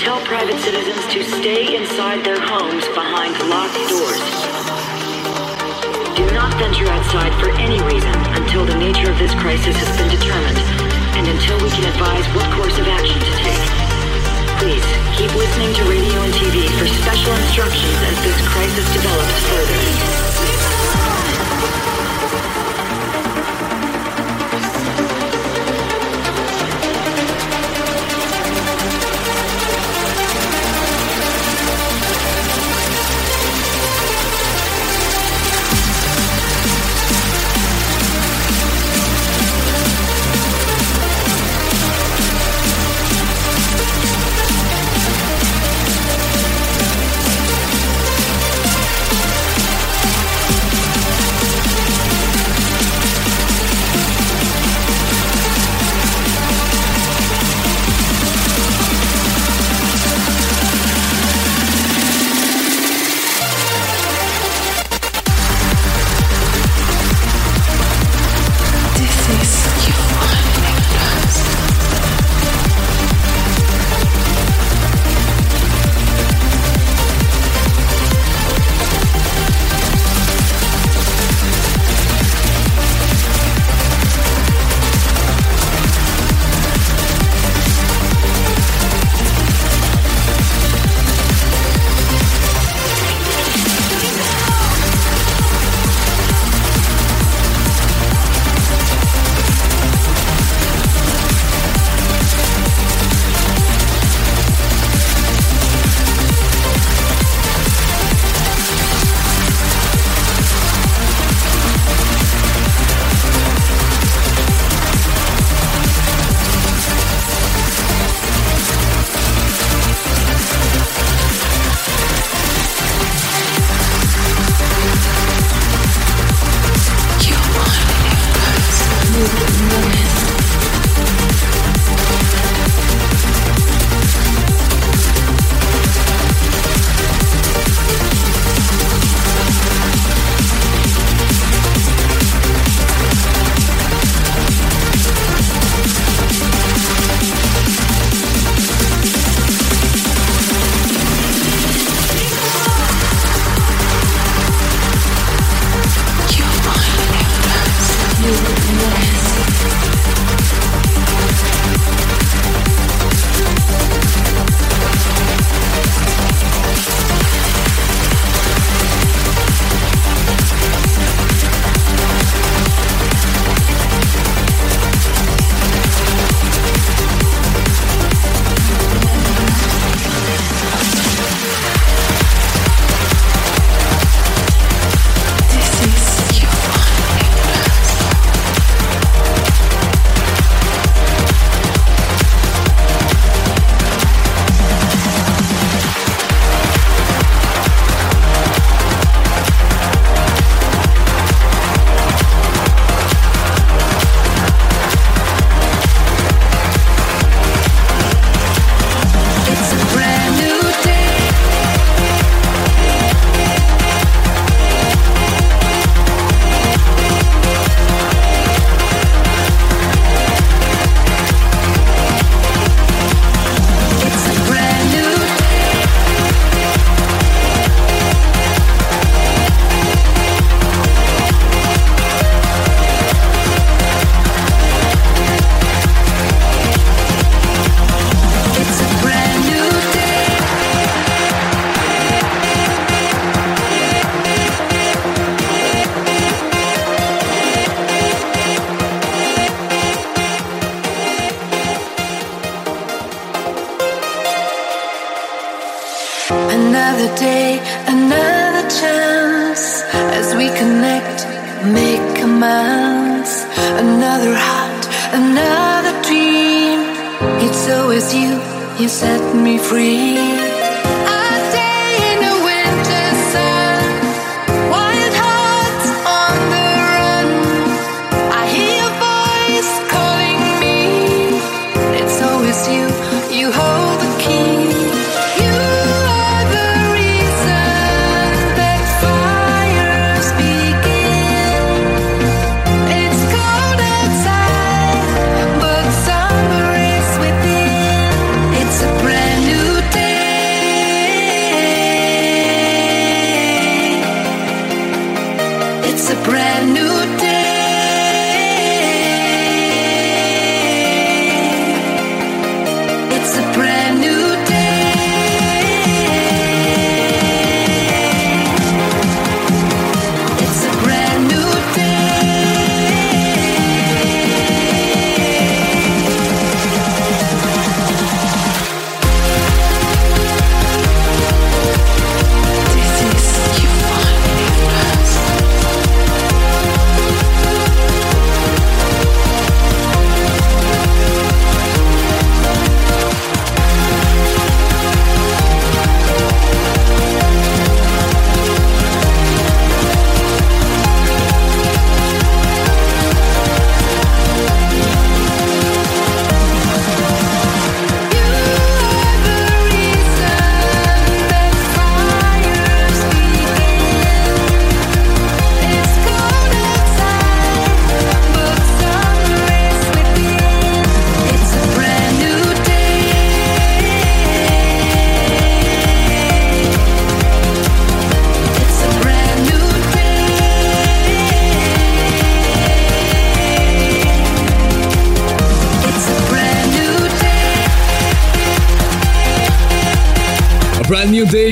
Tell 0.00 0.20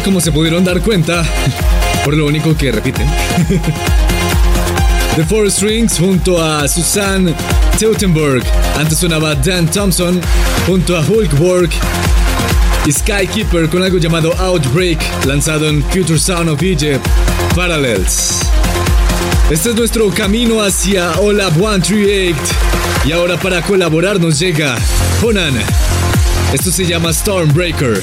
Como 0.04 0.20
se 0.20 0.30
pudieron 0.30 0.64
dar 0.64 0.80
cuenta, 0.80 1.24
por 2.04 2.16
lo 2.16 2.26
único 2.26 2.56
que 2.56 2.70
repiten. 2.70 3.06
The 5.16 5.24
Four 5.24 5.50
Strings 5.50 5.98
junto 5.98 6.42
a 6.42 6.68
Susan 6.68 7.34
Teutenberg. 7.78 8.44
Antes 8.78 8.98
sonaba 8.98 9.34
Dan 9.34 9.66
Thompson 9.66 10.20
junto 10.66 10.96
a 10.96 11.00
Hulkborg. 11.00 11.70
Y 12.84 12.92
Skykeeper 12.92 13.68
con 13.68 13.82
algo 13.82 13.98
llamado 13.98 14.32
Outbreak, 14.38 15.00
lanzado 15.24 15.68
en 15.68 15.82
Future 15.84 16.18
Sound 16.18 16.50
of 16.50 16.62
Egypt, 16.62 17.04
Parallels. 17.54 18.42
Este 19.50 19.70
es 19.70 19.76
nuestro 19.76 20.10
camino 20.10 20.62
hacia 20.62 21.12
Olab 21.20 21.54
138. 21.54 22.36
Y 23.06 23.12
ahora 23.12 23.36
para 23.38 23.62
colaborar 23.62 24.20
nos 24.20 24.38
llega 24.38 24.76
Conan. 25.20 25.54
Esto 26.52 26.70
se 26.70 26.86
llama 26.86 27.12
Stormbreaker. 27.12 28.02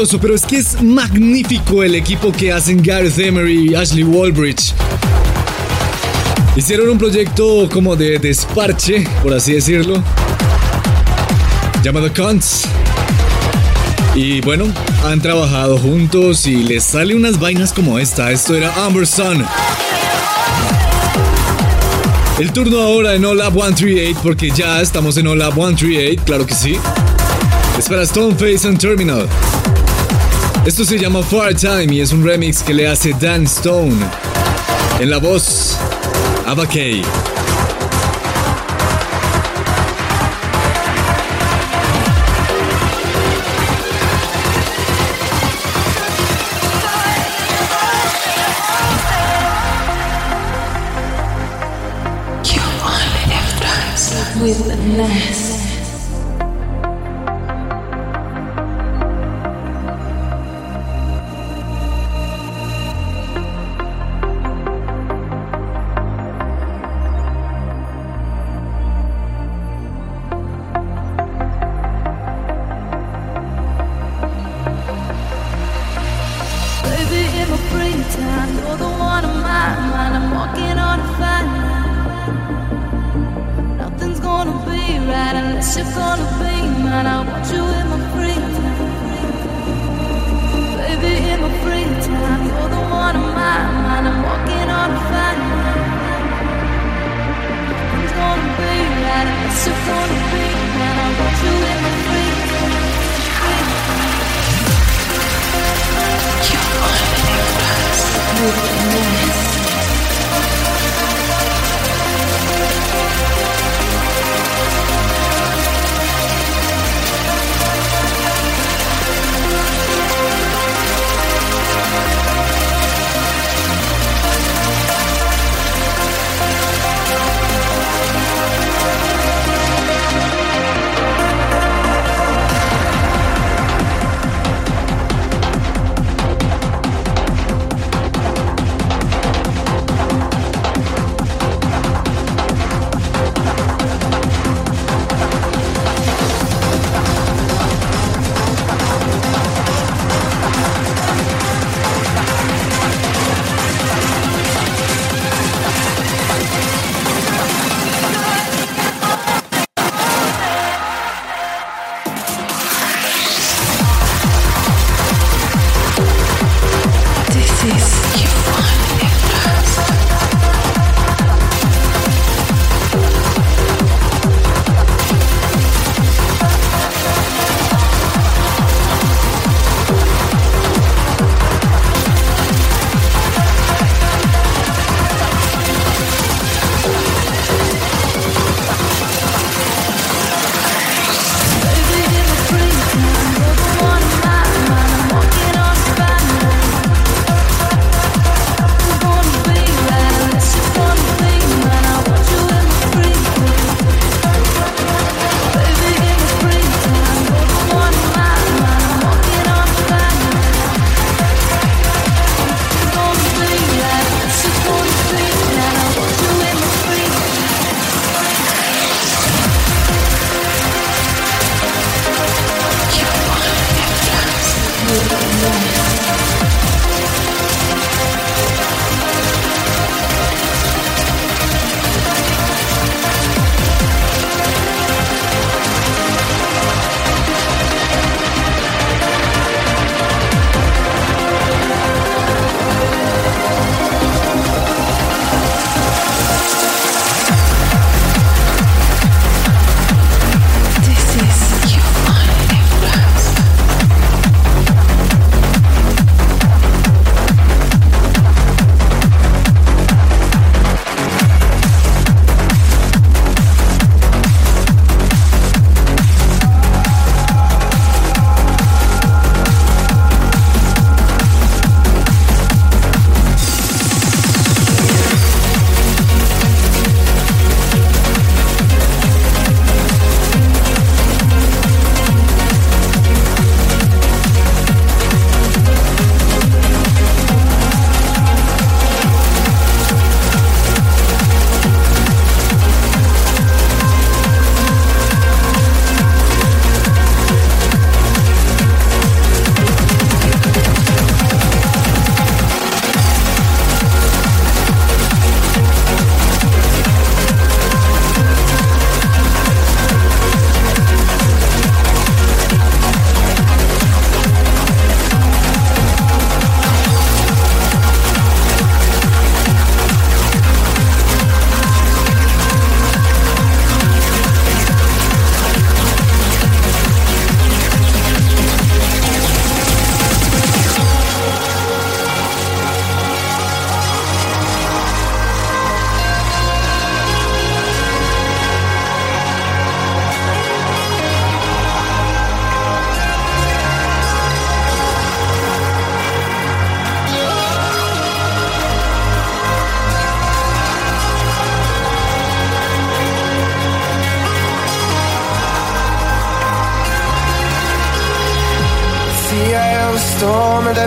Pero 0.00 0.34
es 0.34 0.46
que 0.46 0.56
es 0.56 0.82
magnífico 0.82 1.82
el 1.82 1.94
equipo 1.94 2.32
que 2.32 2.50
hacen 2.50 2.82
Gareth 2.82 3.18
Emery 3.18 3.70
y 3.70 3.74
Ashley 3.74 4.02
Walbridge. 4.02 4.72
Hicieron 6.56 6.88
un 6.88 6.96
proyecto 6.96 7.68
como 7.70 7.94
de 7.96 8.18
desparche, 8.18 9.06
por 9.22 9.34
así 9.34 9.52
decirlo, 9.52 10.02
llamado 11.82 12.10
Cons. 12.14 12.62
Y 14.14 14.40
bueno, 14.40 14.72
han 15.04 15.20
trabajado 15.20 15.76
juntos 15.76 16.46
y 16.46 16.62
les 16.62 16.82
sale 16.82 17.14
unas 17.14 17.38
vainas 17.38 17.74
como 17.74 17.98
esta. 17.98 18.32
Esto 18.32 18.56
era 18.56 18.72
Amber 18.86 19.06
Sun. 19.06 19.44
El 22.38 22.52
turno 22.52 22.80
ahora 22.80 23.14
en 23.14 23.26
Up 23.26 23.52
138 23.52 24.18
porque 24.22 24.50
ya 24.50 24.80
estamos 24.80 25.18
en 25.18 25.28
Up 25.28 25.52
138, 25.52 26.22
claro 26.24 26.46
que 26.46 26.54
sí. 26.54 26.78
Es 27.78 27.86
para 27.86 28.06
Stoneface 28.06 28.66
and 28.66 28.78
Terminal. 28.78 29.28
Esto 30.66 30.84
se 30.84 30.98
llama 30.98 31.22
Far 31.22 31.54
Time 31.54 31.94
y 31.94 32.00
es 32.00 32.12
un 32.12 32.22
remix 32.22 32.62
que 32.62 32.74
le 32.74 32.86
hace 32.86 33.14
Dan 33.18 33.44
Stone. 33.44 33.96
En 35.00 35.08
la 35.08 35.18
voz, 35.18 35.78
Abba 36.46 36.66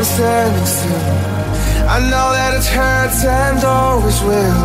I'm 0.03 0.09
standing 0.19 0.67
still. 0.67 1.87
I 1.87 2.03
know 2.11 2.27
that 2.35 2.59
it 2.59 2.67
hurts 2.75 3.23
and 3.23 3.63
always 3.63 4.19
will. 4.27 4.63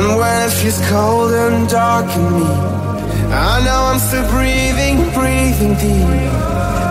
And 0.00 0.16
when 0.16 0.38
it 0.48 0.56
feels 0.56 0.80
cold 0.88 1.36
and 1.36 1.68
dark 1.68 2.08
in 2.16 2.24
me, 2.32 2.48
I 3.28 3.60
know 3.60 3.92
I'm 3.92 4.00
still 4.00 4.24
breathing, 4.32 5.04
breathing 5.12 5.76
deep. 5.76 6.32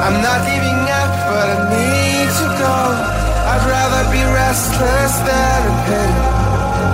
I'm 0.06 0.22
not 0.22 0.45
giving 0.45 0.82
up, 1.02 1.14
but 1.26 1.48
I 1.50 1.58
need 1.74 2.30
to 2.45 2.48
go. 2.62 2.78
I'd 3.50 3.66
rather 3.66 4.06
be 4.14 4.22
restless 4.22 5.14
than 5.26 5.60
in 5.66 5.78
pain. 5.90 6.18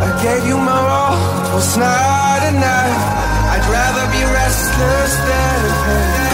I 0.07 0.11
gave 0.23 0.47
you 0.47 0.55
my 0.55 0.79
all, 0.79 1.19
it 1.43 1.59
was 1.59 1.75
not 1.75 2.39
enough. 2.55 3.03
I'd 3.51 3.67
rather 3.67 4.05
be 4.15 4.23
restless 4.31 5.11
than 5.27 5.59
in 5.59 5.75
pain. 5.83 6.28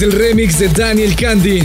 El 0.00 0.12
remix 0.12 0.58
de 0.58 0.68
Daniel 0.68 1.14
Candy, 1.14 1.62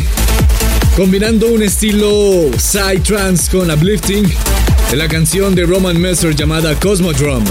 combinando 0.98 1.48
un 1.48 1.64
estilo 1.64 2.52
psy-trance 2.58 3.50
con 3.50 3.72
uplifting 3.72 4.30
de 4.92 4.98
la 4.98 5.08
canción 5.08 5.56
de 5.56 5.66
Roman 5.66 5.98
Messer 5.98 6.36
llamada 6.36 6.78
Cosmodrum, 6.78 7.46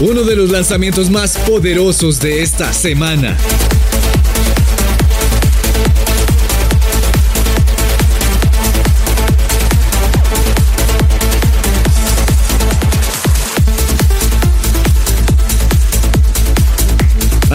uno 0.00 0.24
de 0.24 0.34
los 0.34 0.50
lanzamientos 0.50 1.08
más 1.08 1.36
poderosos 1.38 2.18
de 2.18 2.42
esta 2.42 2.72
semana. 2.72 3.36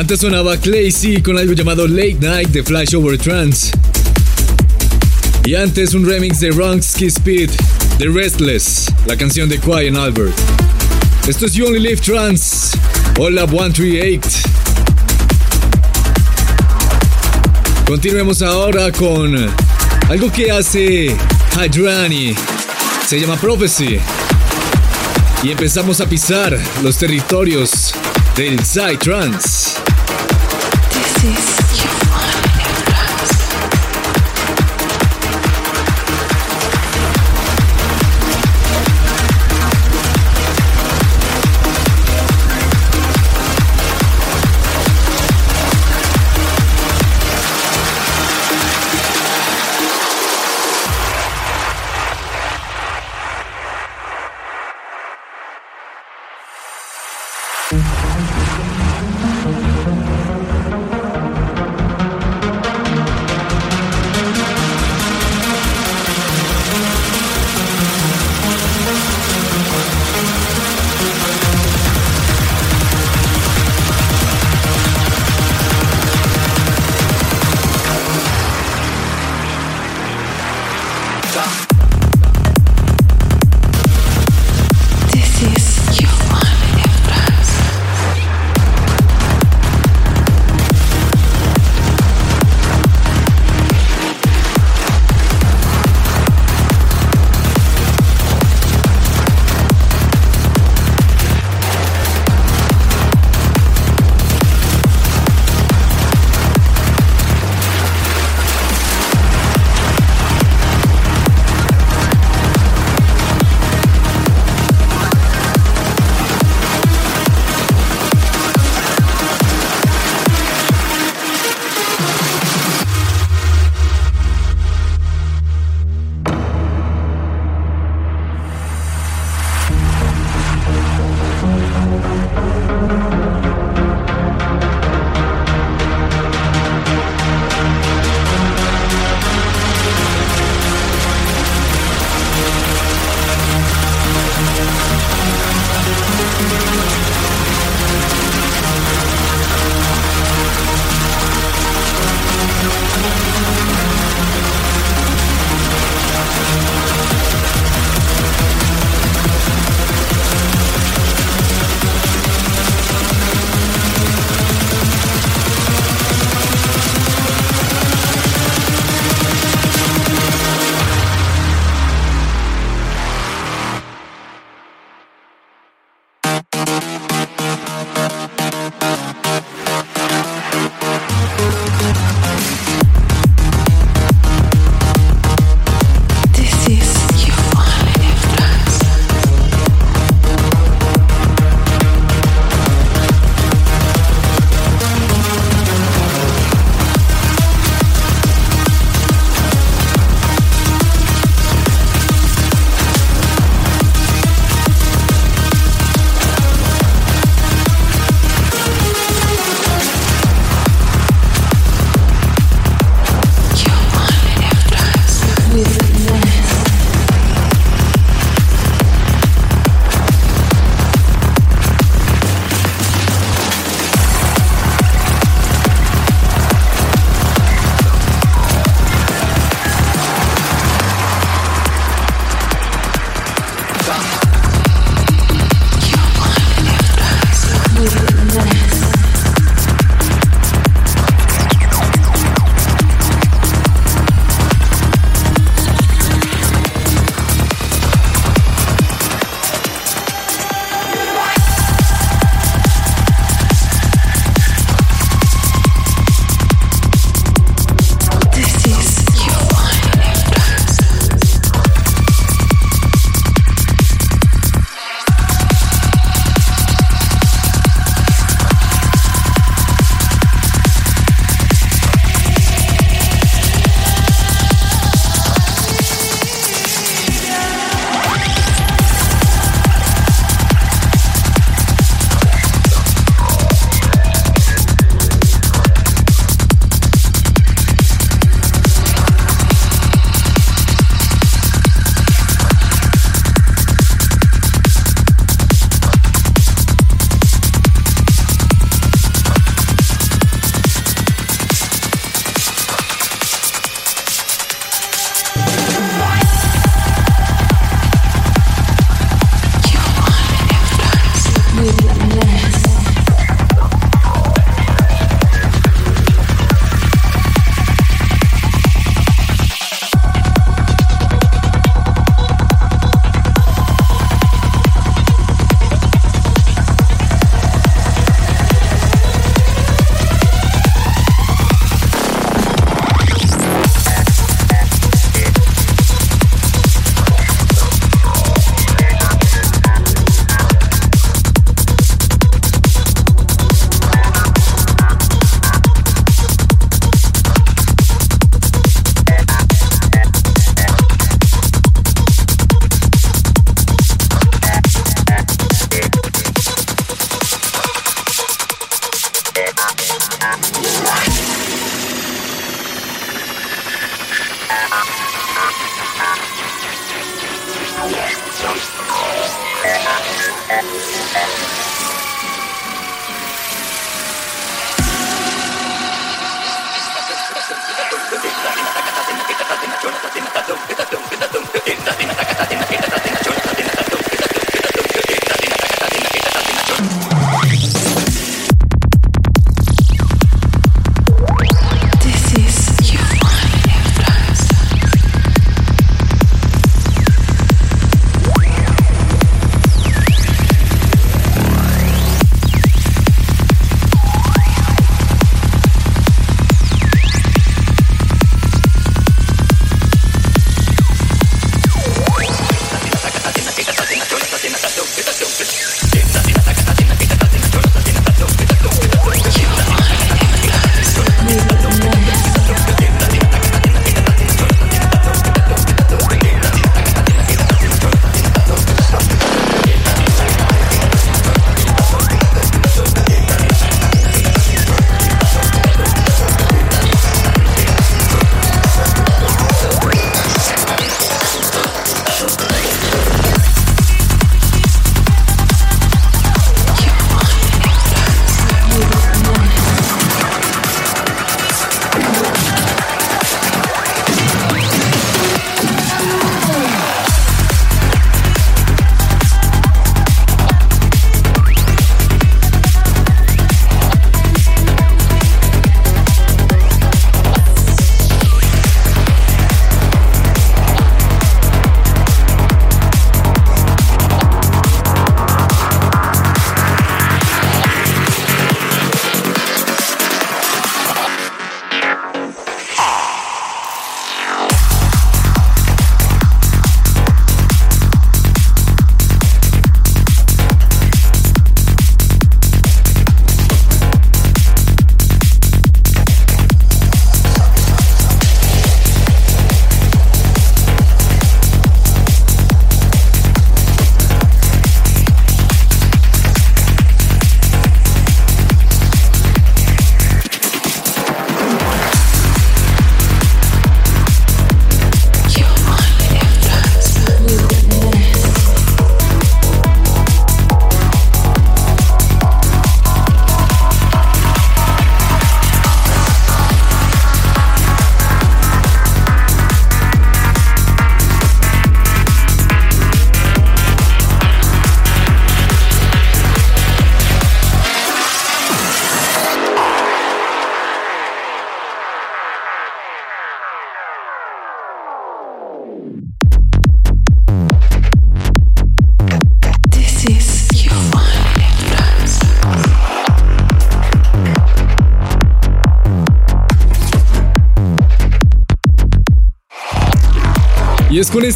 Antes 0.07 0.21
sonaba 0.21 0.55
Clay 0.55 1.21
con 1.21 1.37
algo 1.37 1.51
llamado 1.51 1.85
Late 1.85 2.15
Night 2.21 2.47
de 2.51 2.63
Flash 2.63 2.95
Over 2.95 3.17
Trance. 3.17 3.73
Y 5.43 5.53
antes 5.53 5.93
un 5.93 6.05
remix 6.05 6.39
de 6.39 6.49
Ronski 6.51 7.07
Speed 7.07 7.49
de 7.99 8.07
Restless, 8.07 8.85
la 9.05 9.17
canción 9.17 9.49
de 9.49 9.59
Quiet 9.59 9.93
Albert. 9.97 10.33
Esto 11.27 11.45
es 11.45 11.55
You 11.55 11.65
Only 11.65 11.81
Live 11.81 11.97
Trance. 11.97 12.77
Hola 13.19 13.45
138. 13.45 14.29
Continuemos 17.85 18.41
ahora 18.41 18.93
con 18.93 19.35
algo 20.07 20.31
que 20.31 20.51
hace 20.51 21.17
Hydrani. 21.57 22.33
Se 23.05 23.19
llama 23.19 23.35
Prophecy. 23.35 23.99
Y 25.43 25.51
empezamos 25.51 25.99
a 25.99 26.07
pisar 26.07 26.57
los 26.81 26.97
territorios 26.97 27.91
del 28.37 28.57
Psytrance. 28.63 29.66
This 31.27 31.56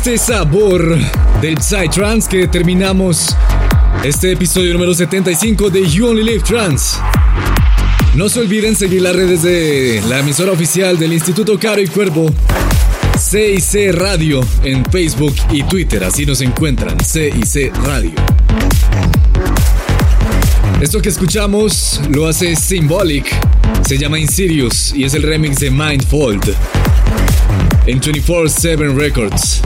este 0.02 0.18
sabor 0.18 0.98
del 1.44 1.60
Psytrance 1.60 2.28
que 2.28 2.48
terminamos 2.48 3.36
este 4.04 4.32
episodio 4.32 4.74
número 4.74 4.96
75 4.96 5.70
de 5.70 5.88
You 5.88 6.08
Only 6.08 6.24
Live 6.24 6.44
Trans. 6.44 6.98
No 8.16 8.28
se 8.28 8.40
olviden 8.40 8.76
seguir 8.76 9.04
las 9.04 9.16
redes 9.16 9.44
de 9.44 10.02
la 10.10 10.22
emisora 10.22 10.54
oficial 10.54 10.98
del 10.98 11.14
Instituto 11.14 11.60
Caro 11.60 11.84
y 11.84 11.88
Cuervo, 11.88 12.34
CIC 13.16 13.94
Radio, 13.94 14.44
en 14.64 14.84
Facebook 14.86 15.36
y 15.52 15.62
Twitter. 15.62 16.04
Así 16.04 16.26
nos 16.26 16.42
encuentran, 16.42 16.98
CIC 17.00 17.72
Radio. 17.86 18.14
Esto 20.82 21.00
que 21.00 21.10
escuchamos 21.10 22.02
lo 22.10 22.28
hace 22.28 22.56
Symbolic, 22.56 23.28
se 23.88 24.00
llama 24.00 24.18
Insidious 24.18 24.94
y 24.96 25.04
es 25.04 25.14
el 25.14 25.22
remix 25.22 25.60
de 25.60 25.70
Mindfold 25.70 26.56
en 27.86 28.02
24-7 28.02 28.96
Records. 28.96 29.62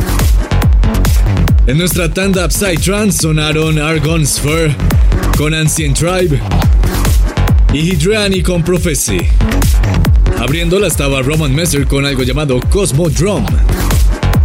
En 1.67 1.79
nuestra 1.79 2.13
tanda 2.13 2.47
Trans 2.47 3.17
sonaron 3.17 3.79
Argon 3.79 4.23
Sphere 4.23 4.75
con 5.35 5.51
Ancient 5.51 5.97
Tribe 5.97 6.39
y 7.73 7.79
Hydrani 7.79 8.43
con 8.43 8.63
Prophecy. 8.63 9.17
Abriéndola 10.37 10.85
estaba 10.85 11.23
Roman 11.23 11.55
Messer 11.55 11.87
con 11.87 12.05
algo 12.05 12.21
llamado 12.21 12.59
Cosmo 12.69 13.09
Drum. 13.09 13.43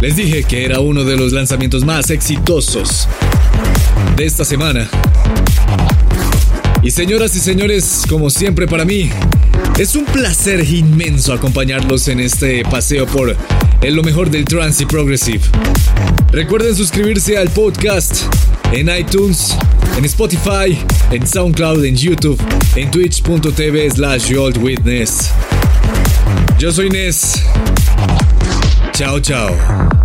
Les 0.01 0.15
dije 0.15 0.43
que 0.43 0.65
era 0.65 0.79
uno 0.79 1.03
de 1.03 1.15
los 1.15 1.31
lanzamientos 1.31 1.85
más 1.85 2.09
exitosos 2.09 3.07
de 4.17 4.25
esta 4.25 4.43
semana. 4.43 4.89
Y 6.81 6.89
señoras 6.89 7.35
y 7.35 7.39
señores, 7.39 8.01
como 8.09 8.31
siempre 8.31 8.65
para 8.65 8.83
mí, 8.83 9.11
es 9.77 9.95
un 9.95 10.05
placer 10.05 10.67
inmenso 10.67 11.33
acompañarlos 11.33 12.07
en 12.07 12.19
este 12.19 12.63
paseo 12.63 13.05
por 13.05 13.37
en 13.81 13.95
lo 13.95 14.03
mejor 14.03 14.29
del 14.29 14.45
trance 14.45 14.83
y 14.83 14.85
progressive. 14.85 15.41
Recuerden 16.31 16.75
suscribirse 16.75 17.37
al 17.37 17.49
podcast 17.49 18.23
en 18.71 18.89
iTunes, 18.89 19.55
en 19.97 20.05
Spotify, 20.05 20.77
en 21.11 21.27
SoundCloud, 21.27 21.83
en 21.83 21.95
YouTube, 21.95 22.41
en 22.75 22.89
twitch.tv 22.89 23.89
slash 23.89 24.31
Witness. 24.57 25.31
Yo 26.57 26.71
soy 26.71 26.89
Nes. 26.89 27.43
Chao, 28.93 29.19
chao. 29.19 30.00